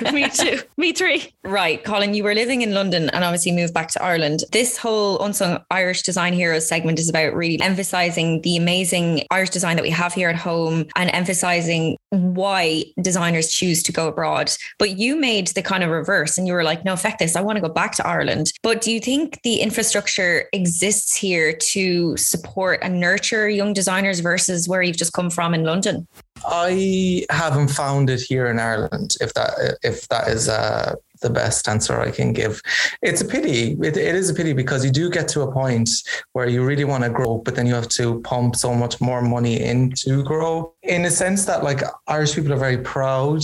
[0.13, 0.59] Me too.
[0.77, 1.33] Me three.
[1.43, 1.83] Right.
[1.83, 4.43] Colin, you were living in London and obviously moved back to Ireland.
[4.51, 9.75] This whole Unsung Irish Design Heroes segment is about really emphasizing the amazing Irish design
[9.75, 14.51] that we have here at home and emphasizing why designers choose to go abroad.
[14.79, 17.35] But you made the kind of reverse and you were like, no, fuck this.
[17.35, 18.51] I want to go back to Ireland.
[18.63, 24.67] But do you think the infrastructure exists here to support and nurture young designers versus
[24.67, 26.07] where you've just come from in London?
[26.45, 29.15] I haven't found it here in Ireland.
[29.21, 32.61] If that if that is uh, the best answer I can give,
[33.01, 33.77] it's a pity.
[33.81, 35.89] It, it is a pity because you do get to a point
[36.33, 39.21] where you really want to grow, but then you have to pump so much more
[39.21, 40.73] money in to grow.
[40.83, 43.43] In a sense that like Irish people are very proud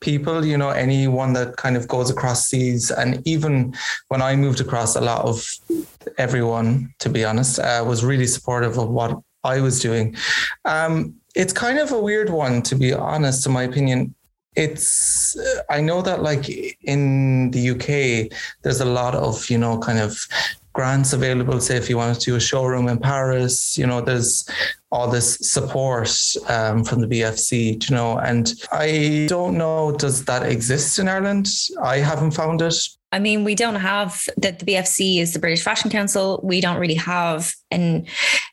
[0.00, 3.74] people you know anyone that kind of goes across seas and even
[4.08, 5.44] when i moved across a lot of
[6.18, 10.14] everyone to be honest uh, was really supportive of what i was doing
[10.64, 14.14] um, it's kind of a weird one, to be honest, in my opinion.
[14.56, 15.36] it's
[15.70, 16.44] i know that like
[16.82, 17.86] in the uk
[18.62, 20.12] there's a lot of you know kind of
[20.72, 24.48] grants available say if you wanted to do a showroom in paris you know there's
[24.90, 26.10] all this support
[26.48, 31.46] um, from the bfc you know and i don't know does that exist in ireland
[31.82, 32.78] i haven't found it
[33.10, 36.40] I mean, we don't have that the BFC is the British Fashion Council.
[36.42, 38.06] We don't really have an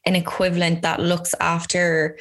[0.06, 2.18] an equivalent that looks after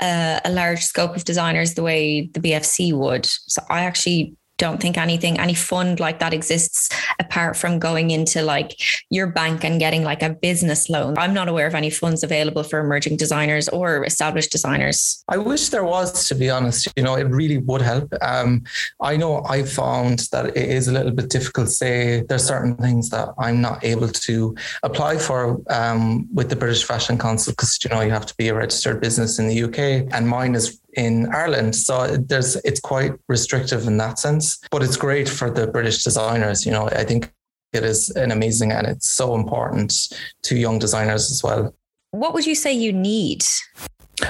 [0.00, 3.26] a, a large scope of designers the way the BFC would.
[3.26, 8.42] So I actually don't think anything, any fund like that exists apart from going into
[8.42, 11.16] like your bank and getting like a business loan.
[11.16, 15.24] I'm not aware of any funds available for emerging designers or established designers.
[15.28, 16.88] I wish there was, to be honest.
[16.94, 18.12] You know, it really would help.
[18.20, 18.64] Um,
[19.00, 21.70] I know I found that it is a little bit difficult.
[21.70, 26.84] Say there's certain things that I'm not able to apply for um, with the British
[26.84, 29.78] Fashion Council because you know you have to be a registered business in the UK,
[30.14, 31.76] and mine is in Ireland.
[31.76, 36.66] So there's it's quite restrictive in that sense, but it's great for the British designers.
[36.66, 37.32] You know, I think
[37.72, 40.08] it is an amazing and it's so important
[40.42, 41.74] to young designers as well.
[42.10, 43.44] What would you say you need?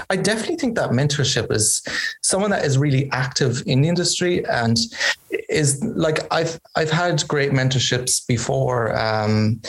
[0.09, 1.83] I definitely think that mentorship is
[2.23, 4.79] someone that is really active in the industry and
[5.49, 8.97] is like I've I've had great mentorships before.
[8.97, 9.61] Um,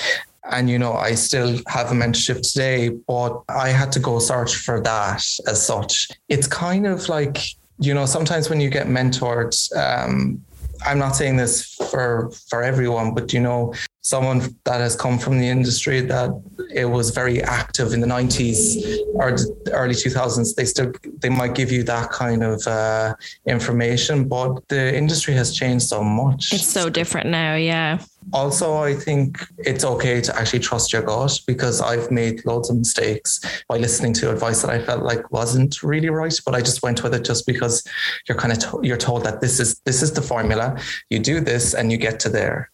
[0.49, 4.55] and, you know, I still have a mentorship today, but I had to go search
[4.55, 6.09] for that as such.
[6.29, 7.37] It's kind of like,
[7.77, 10.43] you know, sometimes when you get mentored, um,
[10.85, 15.37] I'm not saying this for for everyone, but you know, someone that has come from
[15.37, 16.31] the industry that
[16.73, 19.35] it was very active in the 90s or
[19.71, 23.13] early 2000s they still they might give you that kind of uh,
[23.45, 26.51] information but the industry has changed so much.
[26.51, 27.99] It's so different now yeah.
[28.33, 32.77] Also i think it's okay to actually trust your gut because i've made loads of
[32.77, 36.83] mistakes by listening to advice that i felt like wasn't really right but i just
[36.83, 37.83] went with it just because
[38.27, 40.79] you're kind of to- you're told that this is this is the formula.
[41.09, 42.69] You do this and you get to there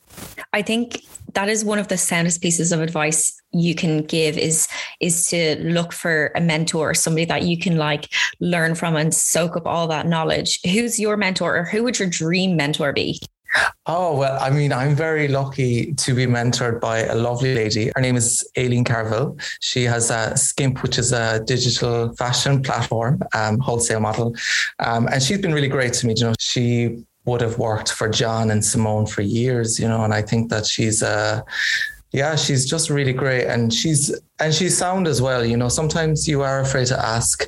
[0.54, 1.04] I think
[1.34, 4.68] that is one of the soundest pieces of advice you can give is
[5.00, 9.56] is to look for a mentor, somebody that you can like learn from and soak
[9.56, 10.60] up all that knowledge.
[10.64, 13.20] Who's your mentor or who would your dream mentor be?
[13.86, 17.92] Oh, well, I mean, I'm very lucky to be mentored by a lovely lady.
[17.96, 19.38] Her name is Aileen Carville.
[19.62, 24.36] She has a Skimp, which is a digital fashion platform, um, wholesale model.
[24.80, 26.14] Um, and she's been really great to me.
[26.18, 30.14] You know, she would have worked for John and Simone for years, you know, and
[30.14, 31.42] I think that she's uh
[32.14, 33.46] yeah, she's just really great.
[33.46, 35.70] And she's and she's sound as well, you know.
[35.70, 37.48] Sometimes you are afraid to ask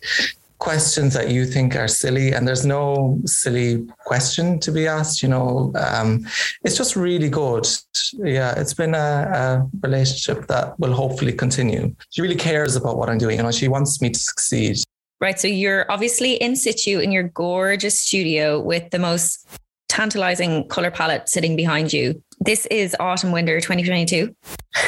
[0.60, 5.30] questions that you think are silly and there's no silly question to be asked you
[5.30, 5.72] know.
[5.76, 6.28] Um,
[6.64, 7.66] it's just really good.
[8.14, 9.08] Yeah it's been a,
[9.42, 11.96] a, relationship that will hopefully continue.
[12.10, 13.52] She really cares about what i'm doing you know.
[13.52, 14.78] She wants me to succeed.
[15.22, 19.48] Right so you're obviously in situ in your gorgeous studio with the most
[19.90, 22.24] tantalizing color palette sitting behind you.
[22.42, 24.34] This is autumn winter 2022.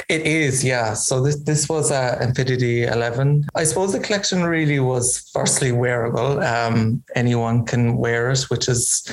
[0.08, 0.94] It is, yeah.
[0.94, 3.46] So this this was a Infinity 11.
[3.56, 6.42] I suppose the collection really was firstly wearable.
[6.42, 9.04] Um, anyone can wear it, which is,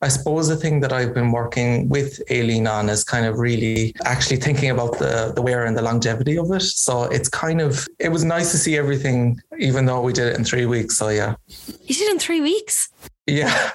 [0.00, 3.94] I suppose, the thing that I've been working with Aileen on is kind of really
[4.04, 6.62] actually thinking about the the wear and the longevity of it.
[6.62, 10.36] So it's kind of it was nice to see everything, even though we did it
[10.36, 10.96] in three weeks.
[10.98, 12.90] So yeah, you did it in three weeks.
[13.28, 13.70] Yeah.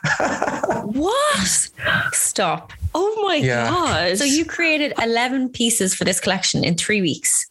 [0.84, 1.70] what?
[2.12, 2.74] Stop.
[2.96, 3.70] Oh my yeah.
[3.70, 4.18] god.
[4.18, 7.50] So you created 11 pieces for this collection in 3 weeks.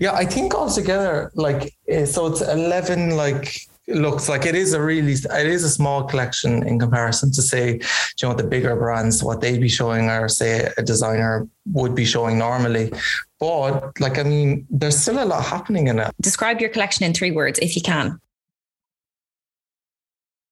[0.00, 4.80] Yeah, I think altogether like eh, so it's 11 like looks like it is a
[4.80, 9.22] really it is a small collection in comparison to say you know the bigger brands
[9.22, 12.90] what they'd be showing or say a designer would be showing normally
[13.38, 17.12] but like i mean there's still a lot happening in it describe your collection in
[17.12, 18.18] three words if you can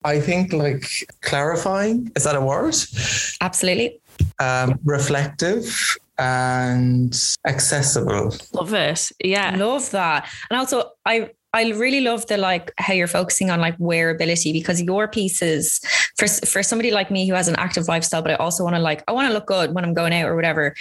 [0.04, 0.84] I think like
[1.20, 2.74] clarifying, is that a word?
[3.40, 4.00] Absolutely.
[4.38, 8.34] Um, reflective and accessible.
[8.52, 9.10] Love it.
[9.24, 9.56] Yeah.
[9.56, 10.28] Love that.
[10.50, 14.80] And also I I really love the like how you're focusing on like wearability because
[14.80, 15.80] your pieces
[16.16, 18.80] for for somebody like me who has an active lifestyle, but I also want to
[18.80, 20.74] like I want to look good when I'm going out or whatever,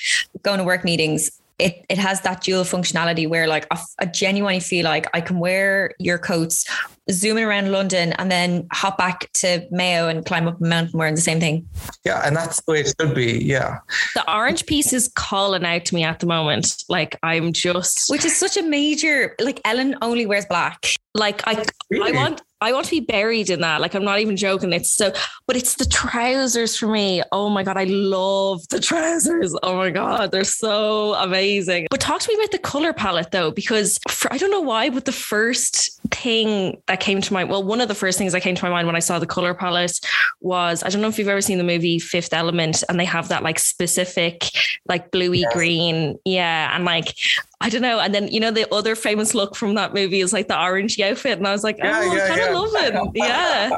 [0.44, 4.60] going to work meetings it it has that dual functionality where like I, I genuinely
[4.60, 6.66] feel like I can wear your coats,
[7.10, 11.16] zooming around London, and then hop back to Mayo and climb up a mountain wearing
[11.16, 11.68] the same thing.
[12.06, 13.44] Yeah, and that's the way it should be.
[13.44, 13.80] Yeah,
[14.16, 16.84] the orange piece is calling out to me at the moment.
[16.90, 19.36] Like I'm just, which is such a major.
[19.40, 20.86] Like Ellen only wears black.
[21.14, 22.12] Like I, really?
[22.12, 23.82] I want I want to be buried in that.
[23.82, 24.72] Like I'm not even joking.
[24.72, 25.12] It's so,
[25.48, 27.24] but it's the trousers for me.
[27.32, 29.56] Oh my god, I love the trousers.
[29.64, 31.88] Oh my god, they're so amazing.
[31.90, 34.90] But talk to me about the color palette though, because for, I don't know why,
[34.92, 38.42] but the first thing that came to mind, well, one of the first things that
[38.42, 40.00] came to my mind when I saw the color palette
[40.40, 43.30] was I don't know if you've ever seen the movie Fifth Element, and they have
[43.30, 44.52] that like specific,
[44.88, 45.54] like bluey yes.
[45.54, 47.16] green, yeah, and like
[47.62, 48.00] I don't know.
[48.00, 51.00] And then you know the other famous look from that movie is like the orange
[51.00, 52.58] outfit, and I was like, oh, yeah, yeah, I kind of yeah.
[52.58, 53.12] love it.
[53.22, 53.70] Yeah,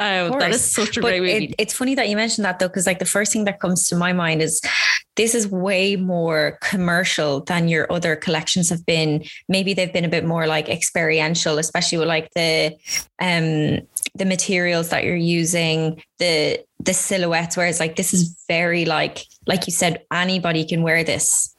[0.30, 1.44] um, that is such a but great movie.
[1.46, 3.88] It, it's funny that you mentioned that though, because like the first thing that comes
[3.88, 4.60] to my mind is
[5.16, 9.24] this is way more commercial than your other collections have been.
[9.48, 12.76] Maybe they've been a bit more like experiential, especially with like the
[13.20, 19.26] um the materials that you're using, the the silhouettes, whereas like this is very like
[19.46, 21.54] like you said, anybody can wear this.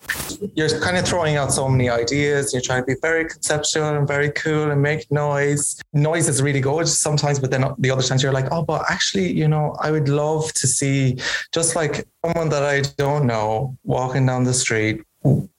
[0.55, 2.53] You're kind of throwing out so many ideas.
[2.53, 5.81] You're trying to be very conceptual and very cool and make noise.
[5.93, 9.31] Noise is really good sometimes, but then the other times you're like, oh, but actually,
[9.31, 11.17] you know, I would love to see
[11.53, 15.01] just like someone that I don't know walking down the street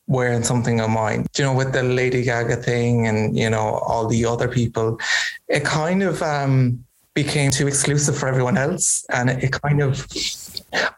[0.07, 1.27] wearing something of mine.
[1.37, 4.99] You know, with the Lady Gaga thing and, you know, all the other people,
[5.49, 6.85] it kind of um
[7.23, 9.05] became too exclusive for everyone else.
[9.11, 10.07] And it, it kind of,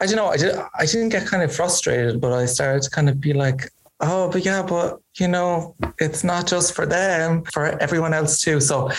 [0.01, 2.91] I don't know, I, did, I didn't get kind of frustrated, but I started to
[2.91, 3.61] kind of be like,
[4.01, 8.61] oh, but yeah, but you know, it's not just for them, for everyone else too.
[8.61, 8.91] So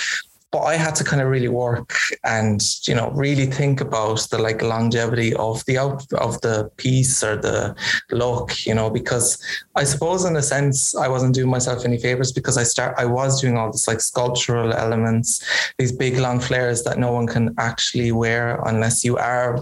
[0.51, 4.37] but I had to kind of really work and you know really think about the
[4.37, 7.75] like longevity of the out of the piece or the
[8.11, 9.41] look, you know, because
[9.75, 13.05] I suppose in a sense I wasn't doing myself any favors because I start I
[13.05, 15.43] was doing all this like sculptural elements,
[15.77, 19.59] these big long flares that no one can actually wear unless you are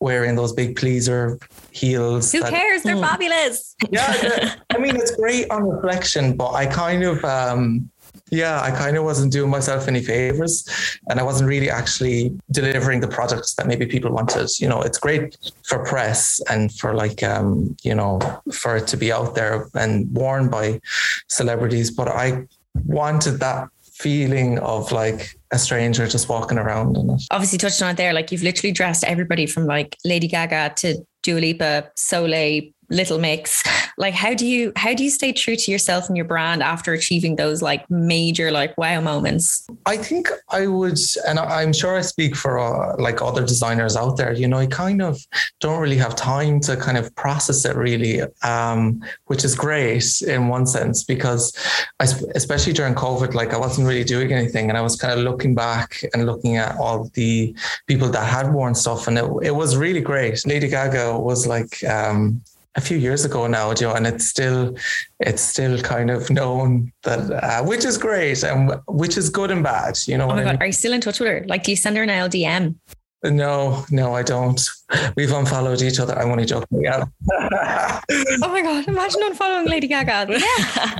[0.00, 1.38] wearing those big pleaser
[1.70, 2.32] heels.
[2.32, 2.82] Who that, cares?
[2.82, 3.08] They're mm.
[3.08, 3.76] fabulous.
[3.90, 7.90] Yeah, I mean it's great on reflection, but I kind of um
[8.32, 10.66] yeah, I kind of wasn't doing myself any favors
[11.10, 14.48] and I wasn't really actually delivering the products that maybe people wanted.
[14.58, 18.96] You know, it's great for press and for like, um, you know, for it to
[18.96, 20.80] be out there and worn by
[21.28, 21.90] celebrities.
[21.90, 22.46] But I
[22.86, 27.22] wanted that feeling of like a stranger just walking around in it.
[27.30, 31.04] Obviously, touched on it there, like you've literally dressed everybody from like Lady Gaga to
[31.22, 33.62] Dua Lipa, Soleil, Little Mix.
[33.96, 36.92] Like, how do you how do you stay true to yourself and your brand after
[36.92, 39.66] achieving those like major like wow moments?
[39.86, 44.16] I think I would, and I'm sure I speak for uh, like other designers out
[44.16, 44.32] there.
[44.32, 45.18] You know, I kind of
[45.60, 50.48] don't really have time to kind of process it really, um, which is great in
[50.48, 51.56] one sense because
[52.00, 55.24] I, especially during COVID, like I wasn't really doing anything, and I was kind of
[55.24, 57.54] looking back and looking at all the
[57.86, 60.46] people that had worn stuff, and it, it was really great.
[60.46, 62.42] Lady Gaga was like um,
[62.74, 64.76] a few years ago now, Joe, and it's still
[65.20, 69.62] it's still kind of known that uh, which is great and which is good and
[69.62, 69.98] bad.
[70.06, 70.24] You know.
[70.30, 70.62] Oh my god, I mean?
[70.62, 71.44] are you still in touch with her?
[71.48, 72.76] Like, do you send her an LDM?
[73.24, 74.60] No, no, I don't.
[75.16, 76.18] We've unfollowed each other.
[76.18, 76.82] I'm only joking.
[76.82, 77.04] Yeah.
[77.30, 78.88] oh my god!
[78.88, 80.40] Imagine unfollowing Lady Gaga.
[80.40, 80.98] Yeah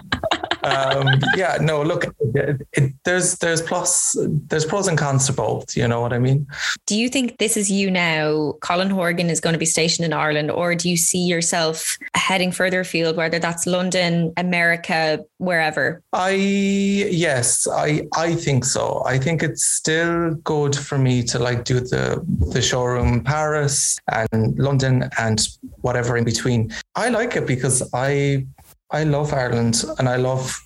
[0.64, 4.16] um, yeah, no, look, it, it, there's there's plus
[4.48, 5.76] there's pros and cons to both.
[5.76, 6.46] You know what I mean?
[6.86, 8.54] Do you think this is you now?
[8.60, 12.52] Colin Horgan is going to be stationed in Ireland, or do you see yourself heading
[12.52, 16.02] further afield, whether that's London, America, wherever?
[16.12, 19.02] I yes, I I think so.
[19.04, 24.58] I think it's still good for me to like do the the showroom Paris and
[24.58, 25.46] London and
[25.80, 26.72] whatever in between.
[26.94, 28.46] I like it because I
[28.92, 30.60] I love Ireland and I love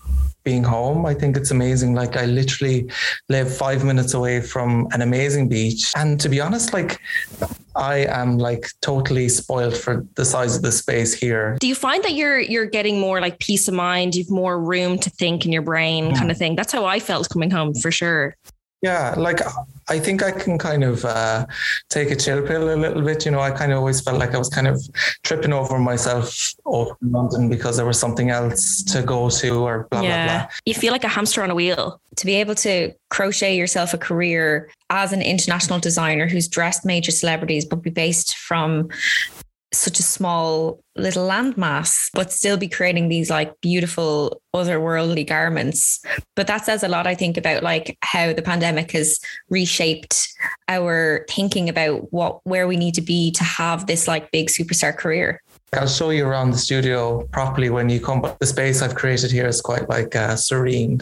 [0.46, 1.04] being home.
[1.04, 1.94] I think it's amazing.
[1.94, 2.88] Like I literally
[3.28, 5.90] live five minutes away from an amazing beach.
[5.96, 7.00] And to be honest, like
[7.74, 11.56] I am like totally spoiled for the size of the space here.
[11.60, 14.14] Do you find that you're you're getting more like peace of mind?
[14.14, 16.54] You've more room to think in your brain, kind of thing.
[16.54, 18.36] That's how I felt coming home for sure.
[18.82, 19.40] Yeah, like
[19.88, 21.46] I think I can kind of uh,
[21.90, 23.25] take a chill pill a little bit.
[23.25, 24.83] You know, I kind of always felt like I was kind of
[25.22, 29.87] tripping over myself over in London because there was something else to go to or
[29.90, 30.27] blah, yeah.
[30.27, 30.53] blah, blah.
[30.64, 32.01] You feel like a hamster on a wheel.
[32.16, 37.11] To be able to crochet yourself a career as an international designer who's dressed major
[37.11, 38.88] celebrities, but be based from
[39.72, 46.00] such a small little landmass, but still be creating these like beautiful otherworldly garments.
[46.35, 50.29] But that says a lot, I think, about like how the pandemic has reshaped
[50.68, 54.96] our thinking about what where we need to be to have this like big superstar
[54.96, 55.42] career.
[55.73, 58.23] I'll show you around the studio properly when you come.
[58.23, 61.00] But the space I've created here is quite like uh, serene.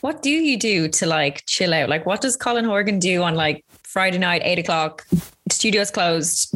[0.00, 1.88] What do you do to like chill out?
[1.88, 5.06] Like, what does Colin Horgan do on like Friday night, eight o'clock?
[5.50, 6.54] Studio's closed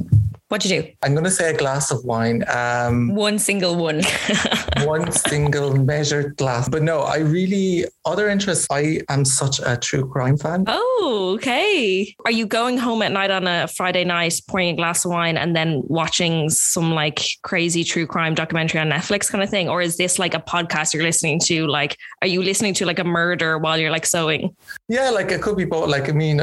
[0.49, 0.88] What'd you do?
[1.03, 2.42] I'm going to say a glass of wine.
[2.49, 4.01] Um, one single one.
[4.78, 6.70] one single measured glass.
[6.70, 10.64] But no, I really, other interests, I am such a true crime fan.
[10.66, 12.16] Oh, okay.
[12.24, 15.36] Are you going home at night on a Friday night, pouring a glass of wine,
[15.36, 19.68] and then watching some like crazy true crime documentary on Netflix kind of thing?
[19.68, 21.66] Or is this like a podcast you're listening to?
[21.66, 24.57] Like, are you listening to like a murder while you're like sewing?
[24.88, 25.90] Yeah, like it could be both.
[25.90, 26.40] Like, I mean,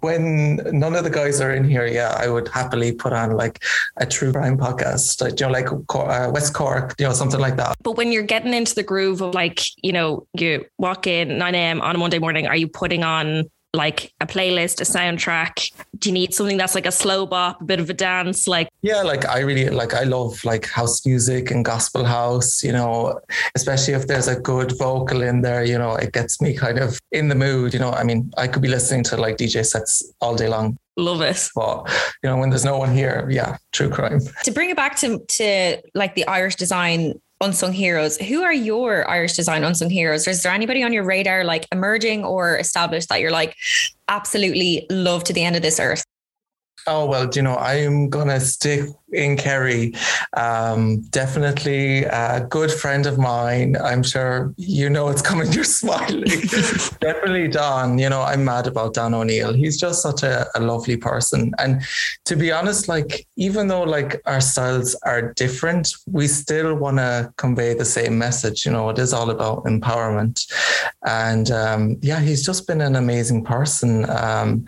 [0.00, 3.62] when none of the guys are in here, yeah, I would happily put on like
[3.96, 7.56] a true crime podcast, like, you know, like uh, West Cork, you know, something like
[7.56, 7.76] that.
[7.82, 11.54] But when you're getting into the groove of like, you know, you walk in 9
[11.54, 11.80] a.m.
[11.80, 13.44] on a Monday morning, are you putting on
[13.74, 15.72] like a playlist, a soundtrack?
[15.98, 18.46] Do you need something that's like a slow bop, a bit of a dance?
[18.46, 22.72] Like yeah, like I really like I love like house music and gospel house, you
[22.72, 23.20] know,
[23.54, 26.98] especially if there's a good vocal in there, you know, it gets me kind of
[27.10, 27.92] in the mood, you know.
[27.92, 30.78] I mean, I could be listening to like DJ sets all day long.
[30.96, 31.48] Love it.
[31.54, 31.90] But
[32.22, 34.20] you know, when there's no one here, yeah, true crime.
[34.44, 38.16] To bring it back to to like the Irish design unsung heroes.
[38.18, 40.26] Who are your Irish design unsung heroes?
[40.26, 43.56] Is there anybody on your radar, like emerging or established, that you're like
[44.08, 46.04] absolutely love to the end of this earth?
[46.86, 49.92] Oh well, you know, I'm gonna stick in Kerry.
[50.36, 53.76] Um, definitely a good friend of mine.
[53.76, 55.52] I'm sure you know it's coming.
[55.52, 56.24] You're smiling.
[57.00, 57.98] definitely Don.
[57.98, 59.52] You know, I'm mad about Don O'Neill.
[59.52, 61.52] He's just such a, a lovely person.
[61.58, 61.82] And
[62.24, 67.32] to be honest, like even though like our styles are different, we still want to
[67.36, 68.64] convey the same message.
[68.64, 70.40] You know, it is all about empowerment.
[71.06, 74.08] And um, yeah, he's just been an amazing person.
[74.10, 74.66] Um,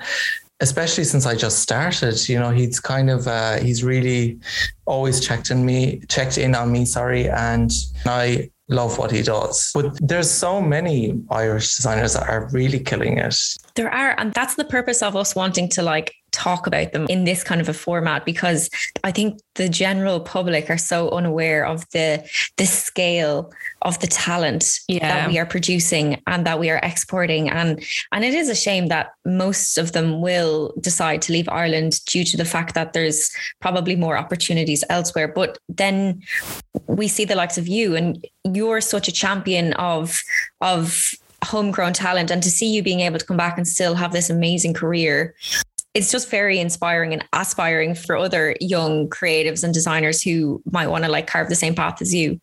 [0.60, 4.38] especially since I just started, you know, he's kind of uh, he's really
[4.86, 7.70] always checked in me, checked in on me, sorry, and
[8.06, 9.70] I love what he does.
[9.74, 13.36] But there's so many Irish designers that are really killing it.
[13.74, 17.24] There are, and that's the purpose of us wanting to like talk about them in
[17.24, 18.68] this kind of a format because
[19.04, 24.80] I think the general public are so unaware of the the scale of the talent
[24.88, 24.98] yeah.
[24.98, 27.48] that we are producing and that we are exporting.
[27.48, 27.82] And
[28.12, 32.24] and it is a shame that most of them will decide to leave Ireland due
[32.24, 33.30] to the fact that there's
[33.60, 35.28] probably more opportunities elsewhere.
[35.28, 36.22] But then
[36.86, 40.20] we see the likes of you and you're such a champion of
[40.60, 41.10] of
[41.44, 42.30] homegrown talent.
[42.30, 45.34] And to see you being able to come back and still have this amazing career
[45.94, 51.04] it's just very inspiring and aspiring for other young creatives and designers who might want
[51.04, 52.40] to like carve the same path as you.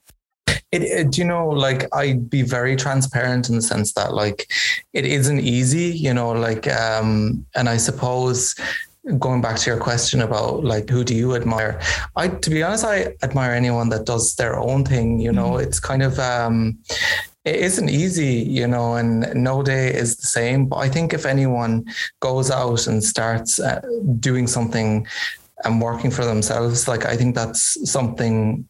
[0.72, 4.50] It, it, you know like i'd be very transparent in the sense that like
[4.94, 8.56] it isn't easy you know like um and i suppose
[9.20, 11.82] going back to your question about like who do you admire
[12.16, 15.64] i to be honest i admire anyone that does their own thing you know mm-hmm.
[15.64, 16.78] it's kind of um
[17.44, 20.68] it isn't easy, you know, and no day is the same.
[20.68, 21.86] But I think if anyone
[22.20, 23.82] goes out and starts uh,
[24.20, 25.08] doing something
[25.64, 28.68] and working for themselves, like I think that's something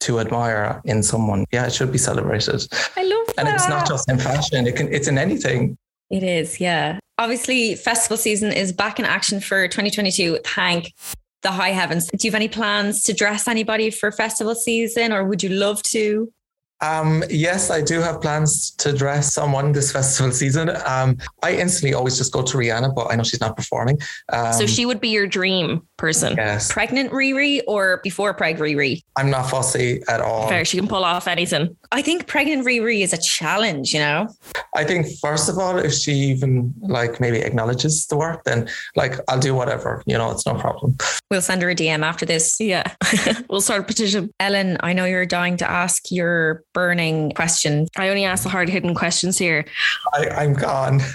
[0.00, 1.44] to admire in someone.
[1.52, 2.66] Yeah, it should be celebrated.
[2.96, 3.34] I love that.
[3.38, 5.76] And it's not just in fashion; it can it's in anything.
[6.10, 6.98] It is, yeah.
[7.18, 10.38] Obviously, festival season is back in action for 2022.
[10.44, 10.94] Thank
[11.42, 12.06] the high heavens.
[12.06, 15.82] Do you have any plans to dress anybody for festival season, or would you love
[15.84, 16.32] to?
[16.80, 20.70] Um, yes, I do have plans to dress someone this festival season.
[20.86, 23.98] Um, I instantly always just go to Rihanna, but I know she's not performing.
[24.32, 26.36] Um, so she would be your dream person.
[26.36, 26.70] Yes.
[26.72, 29.02] Pregnant Riri or before preg Riri?
[29.16, 30.48] I'm not fussy at all.
[30.48, 30.64] Fair.
[30.64, 31.76] She can pull off anything.
[31.90, 34.28] I think pregnant Riri is a challenge, you know?
[34.74, 39.18] I think first of all, if she even like maybe acknowledges the work, then like
[39.28, 40.96] I'll do whatever, you know, it's no problem.
[41.30, 42.60] We'll send her a DM after this.
[42.60, 42.94] Yeah.
[43.50, 44.30] we'll start a petition.
[44.38, 47.86] Ellen, I know you're dying to ask your burning question.
[47.96, 49.64] I only ask the hard hitting questions here.
[50.12, 51.00] I, I'm gone.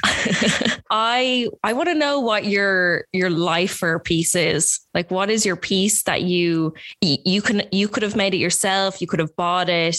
[0.89, 4.79] I I want to know what your your lifer piece is.
[4.93, 9.01] Like what is your piece that you you can you could have made it yourself,
[9.01, 9.97] you could have bought it,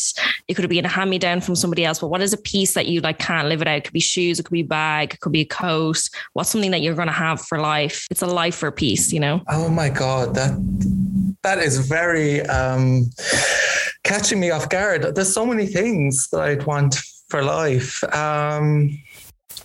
[0.49, 1.99] it could have been a hand me down from somebody else.
[1.99, 3.77] But what is a piece that you like can't live without?
[3.77, 6.01] It could be shoes, it could be a bag, it could be a coat.
[6.33, 8.07] What's something that you're gonna have for life?
[8.11, 9.43] It's a life lifer piece, you know?
[9.49, 10.53] Oh my god, that
[11.43, 13.11] that is very um
[14.05, 15.15] catching me off guard.
[15.15, 16.97] There's so many things that I'd want
[17.29, 18.05] for life.
[18.15, 18.91] Um,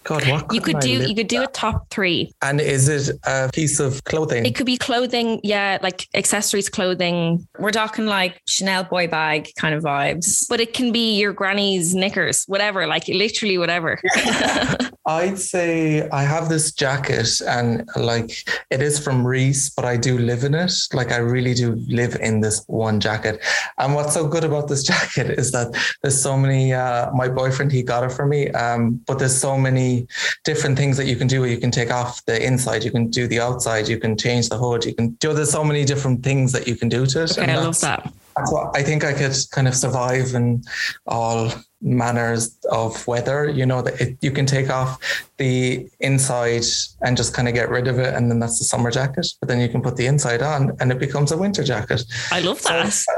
[0.04, 0.90] God, what you could do?
[0.90, 2.32] You could do a top three.
[2.42, 4.46] And is it a piece of clothing?
[4.46, 7.48] It could be clothing, yeah, like accessories, clothing.
[7.60, 10.48] We're talking like Chanel boy bag kind of vibes.
[10.50, 14.00] But it can be your granny's knickers, whatever, like literally whatever.
[15.10, 20.20] I'd say I have this jacket and like it is from Reiss, but I do
[20.20, 20.72] live in it.
[20.94, 23.44] Like I really do live in this one jacket.
[23.80, 27.72] And what's so good about this jacket is that there's so many, uh, my boyfriend,
[27.72, 28.52] he got it for me.
[28.52, 30.06] Um, but there's so many
[30.44, 31.44] different things that you can do.
[31.46, 34.60] You can take off the inside, you can do the outside, you can change the
[34.60, 37.36] hood, you can do, there's so many different things that you can do to it.
[37.36, 38.14] Okay, I love that.
[38.36, 40.62] That's what I think I could kind of survive in
[41.08, 41.52] all
[41.82, 43.50] manners of weather.
[43.50, 45.00] You know that it, you can take off
[45.38, 46.64] the inside
[47.02, 49.28] and just kind of get rid of it, and then that's the summer jacket.
[49.40, 52.04] But then you can put the inside on, and it becomes a winter jacket.
[52.32, 52.92] I love that.
[52.92, 53.14] So,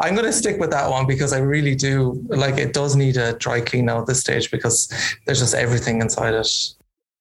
[0.00, 2.74] I'm going to stick with that one because I really do like it.
[2.74, 4.92] Does need a dry clean now at this stage because
[5.24, 6.48] there's just everything inside it.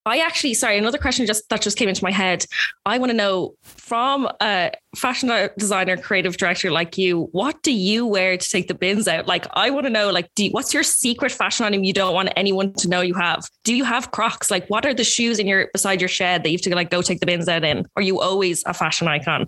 [0.06, 2.46] I actually, sorry, another question just that just came into my head.
[2.86, 3.56] I want to know
[3.86, 5.30] from a fashion
[5.60, 9.28] designer, creative director like you, what do you wear to take the bins out?
[9.28, 12.30] Like, I want to know, like, you, what's your secret fashion item you don't want
[12.36, 13.48] anyone to know you have?
[13.64, 14.50] Do you have Crocs?
[14.50, 16.90] Like, what are the shoes in your beside your shed that you have to like
[16.90, 17.86] go take the bins out in?
[17.96, 19.46] Are you always a fashion icon?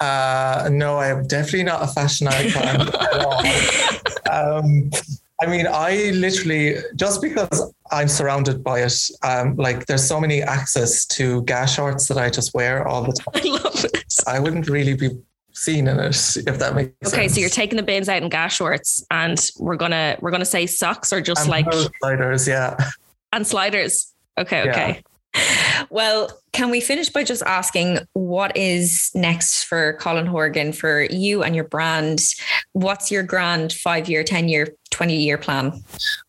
[0.00, 2.90] Uh, no, I am definitely not a fashion icon
[4.32, 4.90] um,
[5.44, 10.42] I mean, I literally just because I'm surrounded by it, um, like there's so many
[10.42, 13.34] access to gas shorts that I just wear all the time.
[13.34, 14.14] I love it.
[14.26, 15.10] I wouldn't really be
[15.52, 17.14] seen in it if that makes okay, sense.
[17.14, 20.46] Okay, so you're taking the bins out in gas shorts, and we're gonna we're gonna
[20.46, 21.66] say socks or just and like
[22.00, 22.76] sliders, yeah,
[23.32, 24.14] and sliders.
[24.38, 25.02] Okay, okay.
[25.90, 31.42] Well, can we finish by just asking what is next for Colin Horgan for you
[31.42, 32.20] and your brand?
[32.72, 35.82] What's your grand five year, 10 year, 20 year plan?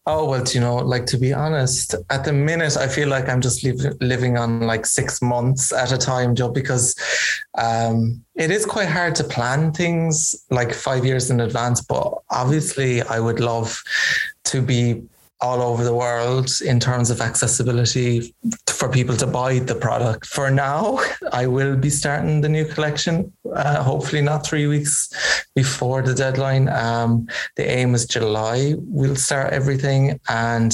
[0.07, 3.39] Oh, well, you know, like to be honest, at the minute, I feel like I'm
[3.39, 3.63] just
[4.01, 6.95] living on like six months at a time, Joe, because
[7.59, 11.81] um, it is quite hard to plan things like five years in advance.
[11.81, 13.79] But obviously, I would love
[14.45, 15.03] to be
[15.45, 18.33] all over the world in terms of accessibility
[18.79, 20.25] for people to buy the product.
[20.25, 20.99] For now,
[21.41, 24.95] I will be starting the new collection, uh, hopefully not three weeks
[25.61, 26.65] before the deadline.
[26.69, 27.27] Um,
[27.57, 28.73] the aim is July.
[28.99, 30.71] We'll start everything and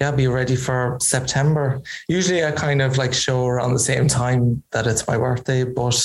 [0.00, 1.82] yeah, be ready for September.
[2.08, 5.98] Usually I kind of like show around the same time that it's my birthday, but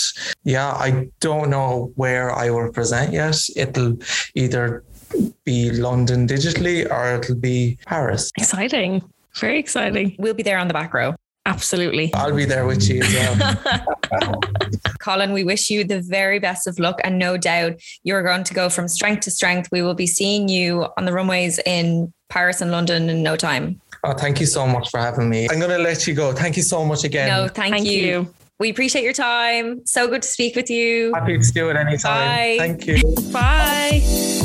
[0.43, 3.37] yeah, I don't know where I will present yet.
[3.55, 3.97] It'll
[4.35, 4.83] either
[5.43, 8.31] be London digitally or it'll be Paris.
[8.37, 9.03] Exciting.
[9.35, 10.15] Very exciting.
[10.19, 11.15] We'll be there on the back row.
[11.45, 12.13] Absolutely.
[12.13, 14.39] I'll be there with you as well.
[14.99, 16.99] Colin, we wish you the very best of luck.
[17.03, 19.69] And no doubt you're going to go from strength to strength.
[19.71, 23.81] We will be seeing you on the runways in Paris and London in no time.
[24.03, 25.47] Oh, thank you so much for having me.
[25.49, 26.33] I'm going to let you go.
[26.33, 27.27] Thank you so much again.
[27.27, 28.01] No, thank, thank you.
[28.01, 28.33] you.
[28.59, 29.85] We appreciate your time.
[29.85, 31.13] So good to speak with you.
[31.13, 32.27] Happy to do it anytime.
[32.27, 32.55] Bye.
[32.59, 33.01] Thank you.
[33.31, 34.38] Bye.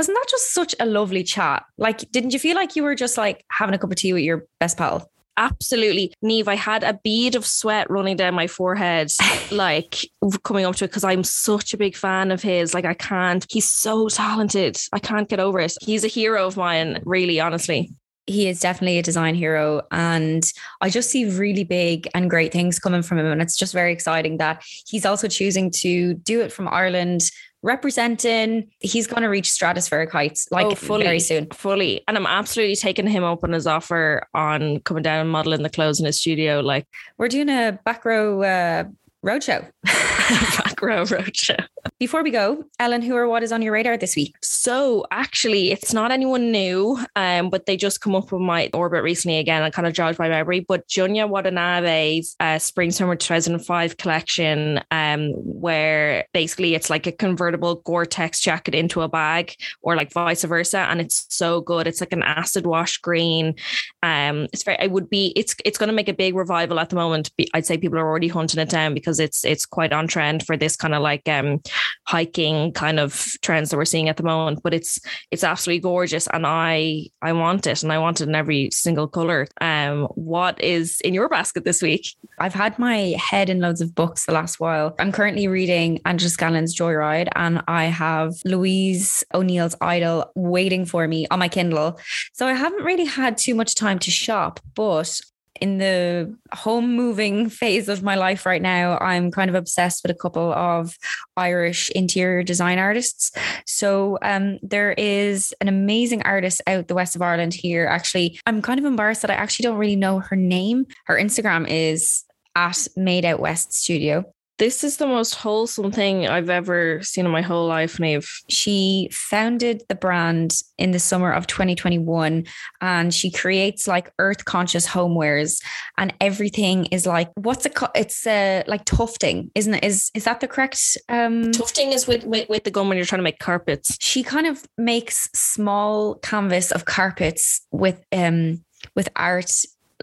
[0.00, 1.62] Wasn't that just such a lovely chat?
[1.76, 4.22] Like, didn't you feel like you were just like having a cup of tea with
[4.22, 5.10] your best pal?
[5.36, 6.14] Absolutely.
[6.24, 9.12] Niamh, I had a bead of sweat running down my forehead,
[9.50, 9.96] like
[10.42, 12.72] coming up to it because I'm such a big fan of his.
[12.72, 14.78] Like, I can't, he's so talented.
[14.94, 15.76] I can't get over it.
[15.82, 17.92] He's a hero of mine, really, honestly
[18.26, 22.78] he is definitely a design hero and i just see really big and great things
[22.78, 26.52] coming from him and it's just very exciting that he's also choosing to do it
[26.52, 27.30] from ireland
[27.62, 28.70] representing.
[28.80, 31.46] He's going to reach stratospheric heights like oh, fully, very soon.
[31.50, 32.02] Fully.
[32.08, 35.70] And I'm absolutely taking him up on his offer on coming down and modeling the
[35.70, 36.60] clothes in his studio.
[36.60, 36.86] Like
[37.18, 38.84] we're doing a back row uh,
[39.24, 39.70] roadshow.
[40.58, 41.66] back row roadshow.
[41.98, 44.34] Before we go, Ellen, who or what is on your radar this week?
[44.42, 49.02] So actually, it's not anyone new, um, but they just come up with my orbit
[49.02, 49.62] recently again.
[49.62, 50.60] I kind of jogged my memory.
[50.60, 57.76] But Junya Watanabe's uh, Spring Summer 2005 collection, um, where basically it's like a convertible
[57.76, 61.86] Gore-Tex jacket into a bag, or like vice versa, and it's so good.
[61.86, 63.54] It's like an acid wash green.
[64.02, 64.78] Um, it's very.
[64.80, 65.32] It would be.
[65.36, 67.30] It's it's going to make a big revival at the moment.
[67.54, 70.56] I'd say people are already hunting it down because it's it's quite on trend for
[70.56, 71.60] this kind of like um
[72.06, 74.60] hiking kind of trends that we're seeing at the moment.
[74.62, 78.34] But it's it's absolutely gorgeous, and I I want it, and I want it in
[78.34, 79.46] every single color.
[79.60, 82.14] Um, what is in your basket this week?
[82.38, 84.94] I've had my head in loads of books the last while.
[84.98, 91.26] I'm currently reading Angela Scanlon's Joyride, and I have Louise O'Neill's Idol waiting for me
[91.30, 91.98] on my Kindle.
[92.32, 95.20] So I haven't really had too much time to shop, but
[95.60, 100.10] in the home moving phase of my life right now, I'm kind of obsessed with
[100.10, 100.96] a couple of
[101.36, 103.32] Irish interior design artists.
[103.66, 107.86] So um, there is an amazing artist out the west of Ireland here.
[107.86, 110.86] Actually, I'm kind of embarrassed that I actually don't really know her name.
[111.06, 112.24] Her Instagram is
[112.56, 117.30] at Made Out West Studio This is the most wholesome thing I've ever seen in
[117.32, 118.28] my whole life, Niamh.
[118.50, 122.44] She founded the brand in the summer of 2021
[122.82, 125.64] and she creates like earth conscious homewares
[125.96, 127.92] and everything is like what's it called?
[127.94, 129.82] It's uh, like tufting, isn't it?
[129.82, 133.06] Is is that the correct um Tufting is with, with with the gum when you're
[133.06, 133.96] trying to make carpets.
[133.98, 138.62] she kind of makes small canvas of carpets with um
[138.94, 139.52] with art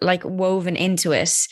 [0.02, 1.48] like woven into it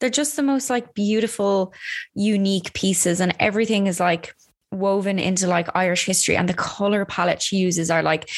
[0.00, 1.72] they're just the most like beautiful
[2.14, 4.34] unique pieces and everything is like
[4.72, 8.28] woven into like irish history and the color palette she uses are like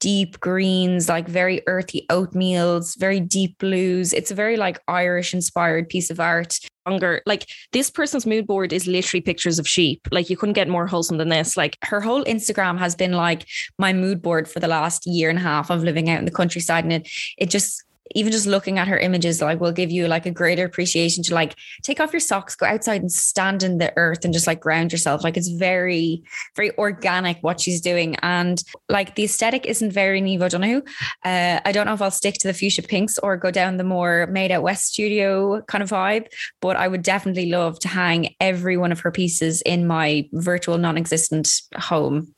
[0.00, 5.88] deep greens like very earthy oatmeals very deep blues it's a very like irish inspired
[5.88, 10.06] piece of art Longer, like this person's mood board is literally pictures of sheep.
[10.10, 11.56] Like you couldn't get more wholesome than this.
[11.56, 13.46] Like her whole Instagram has been like
[13.78, 16.30] my mood board for the last year and a half of living out in the
[16.30, 16.84] countryside.
[16.84, 17.08] And it
[17.38, 17.82] it just
[18.14, 21.34] even just looking at her images like will give you like a greater appreciation to
[21.34, 24.60] like take off your socks, go outside and stand in the earth and just like
[24.60, 25.24] ground yourself.
[25.24, 26.22] Like it's very,
[26.56, 28.16] very organic what she's doing.
[28.22, 30.86] And like the aesthetic isn't very Niamh.
[31.24, 33.84] Uh, I don't know if I'll stick to the fuchsia pinks or go down the
[33.84, 36.26] more made out west studio kind of vibe,
[36.60, 40.78] but I would definitely love to hang every one of her pieces in my virtual
[40.78, 42.33] non-existent home.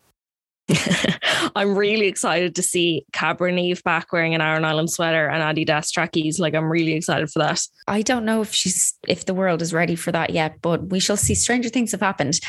[1.56, 5.92] I'm really excited to see Cabra Niamh back wearing an Aran Island sweater and Adidas
[5.92, 6.38] trackies.
[6.38, 7.60] Like I'm really excited for that.
[7.86, 10.98] I don't know if she's if the world is ready for that yet, but we
[10.98, 11.34] shall see.
[11.34, 12.40] Stranger things have happened.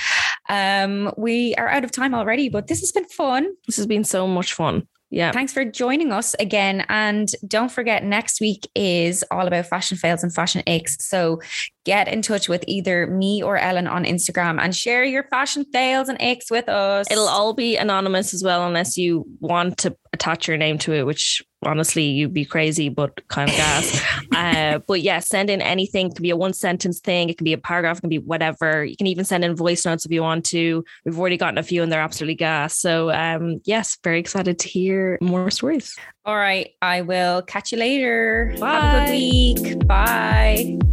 [0.49, 3.47] Um, we are out of time already, but this has been fun.
[3.67, 4.87] This has been so much fun.
[5.09, 5.31] Yeah.
[5.31, 6.85] Thanks for joining us again.
[6.89, 10.97] And don't forget, next week is all about fashion fails and fashion aches.
[10.99, 11.39] So
[11.85, 16.09] get in touch with either me or Ellen on Instagram and share your fashion fails
[16.09, 17.07] and aches with us.
[17.09, 21.05] It'll all be anonymous as well, unless you want to attach your name to it,
[21.05, 24.03] which honestly you'd be crazy, but kind of gas.
[24.35, 26.07] uh, but yeah, send in anything.
[26.07, 27.29] It can be a one sentence thing.
[27.29, 27.97] It can be a paragraph.
[27.97, 28.85] It can be whatever.
[28.85, 30.83] You can even send in voice notes if you want to.
[31.05, 32.77] We've already gotten a few and they're absolutely gas.
[32.77, 35.95] So um, yes, very excited to hear more stories.
[36.25, 36.71] All right.
[36.81, 38.49] I will catch you later.
[38.49, 39.05] Have a Bye.
[39.05, 39.87] good week.
[39.87, 40.86] Bye.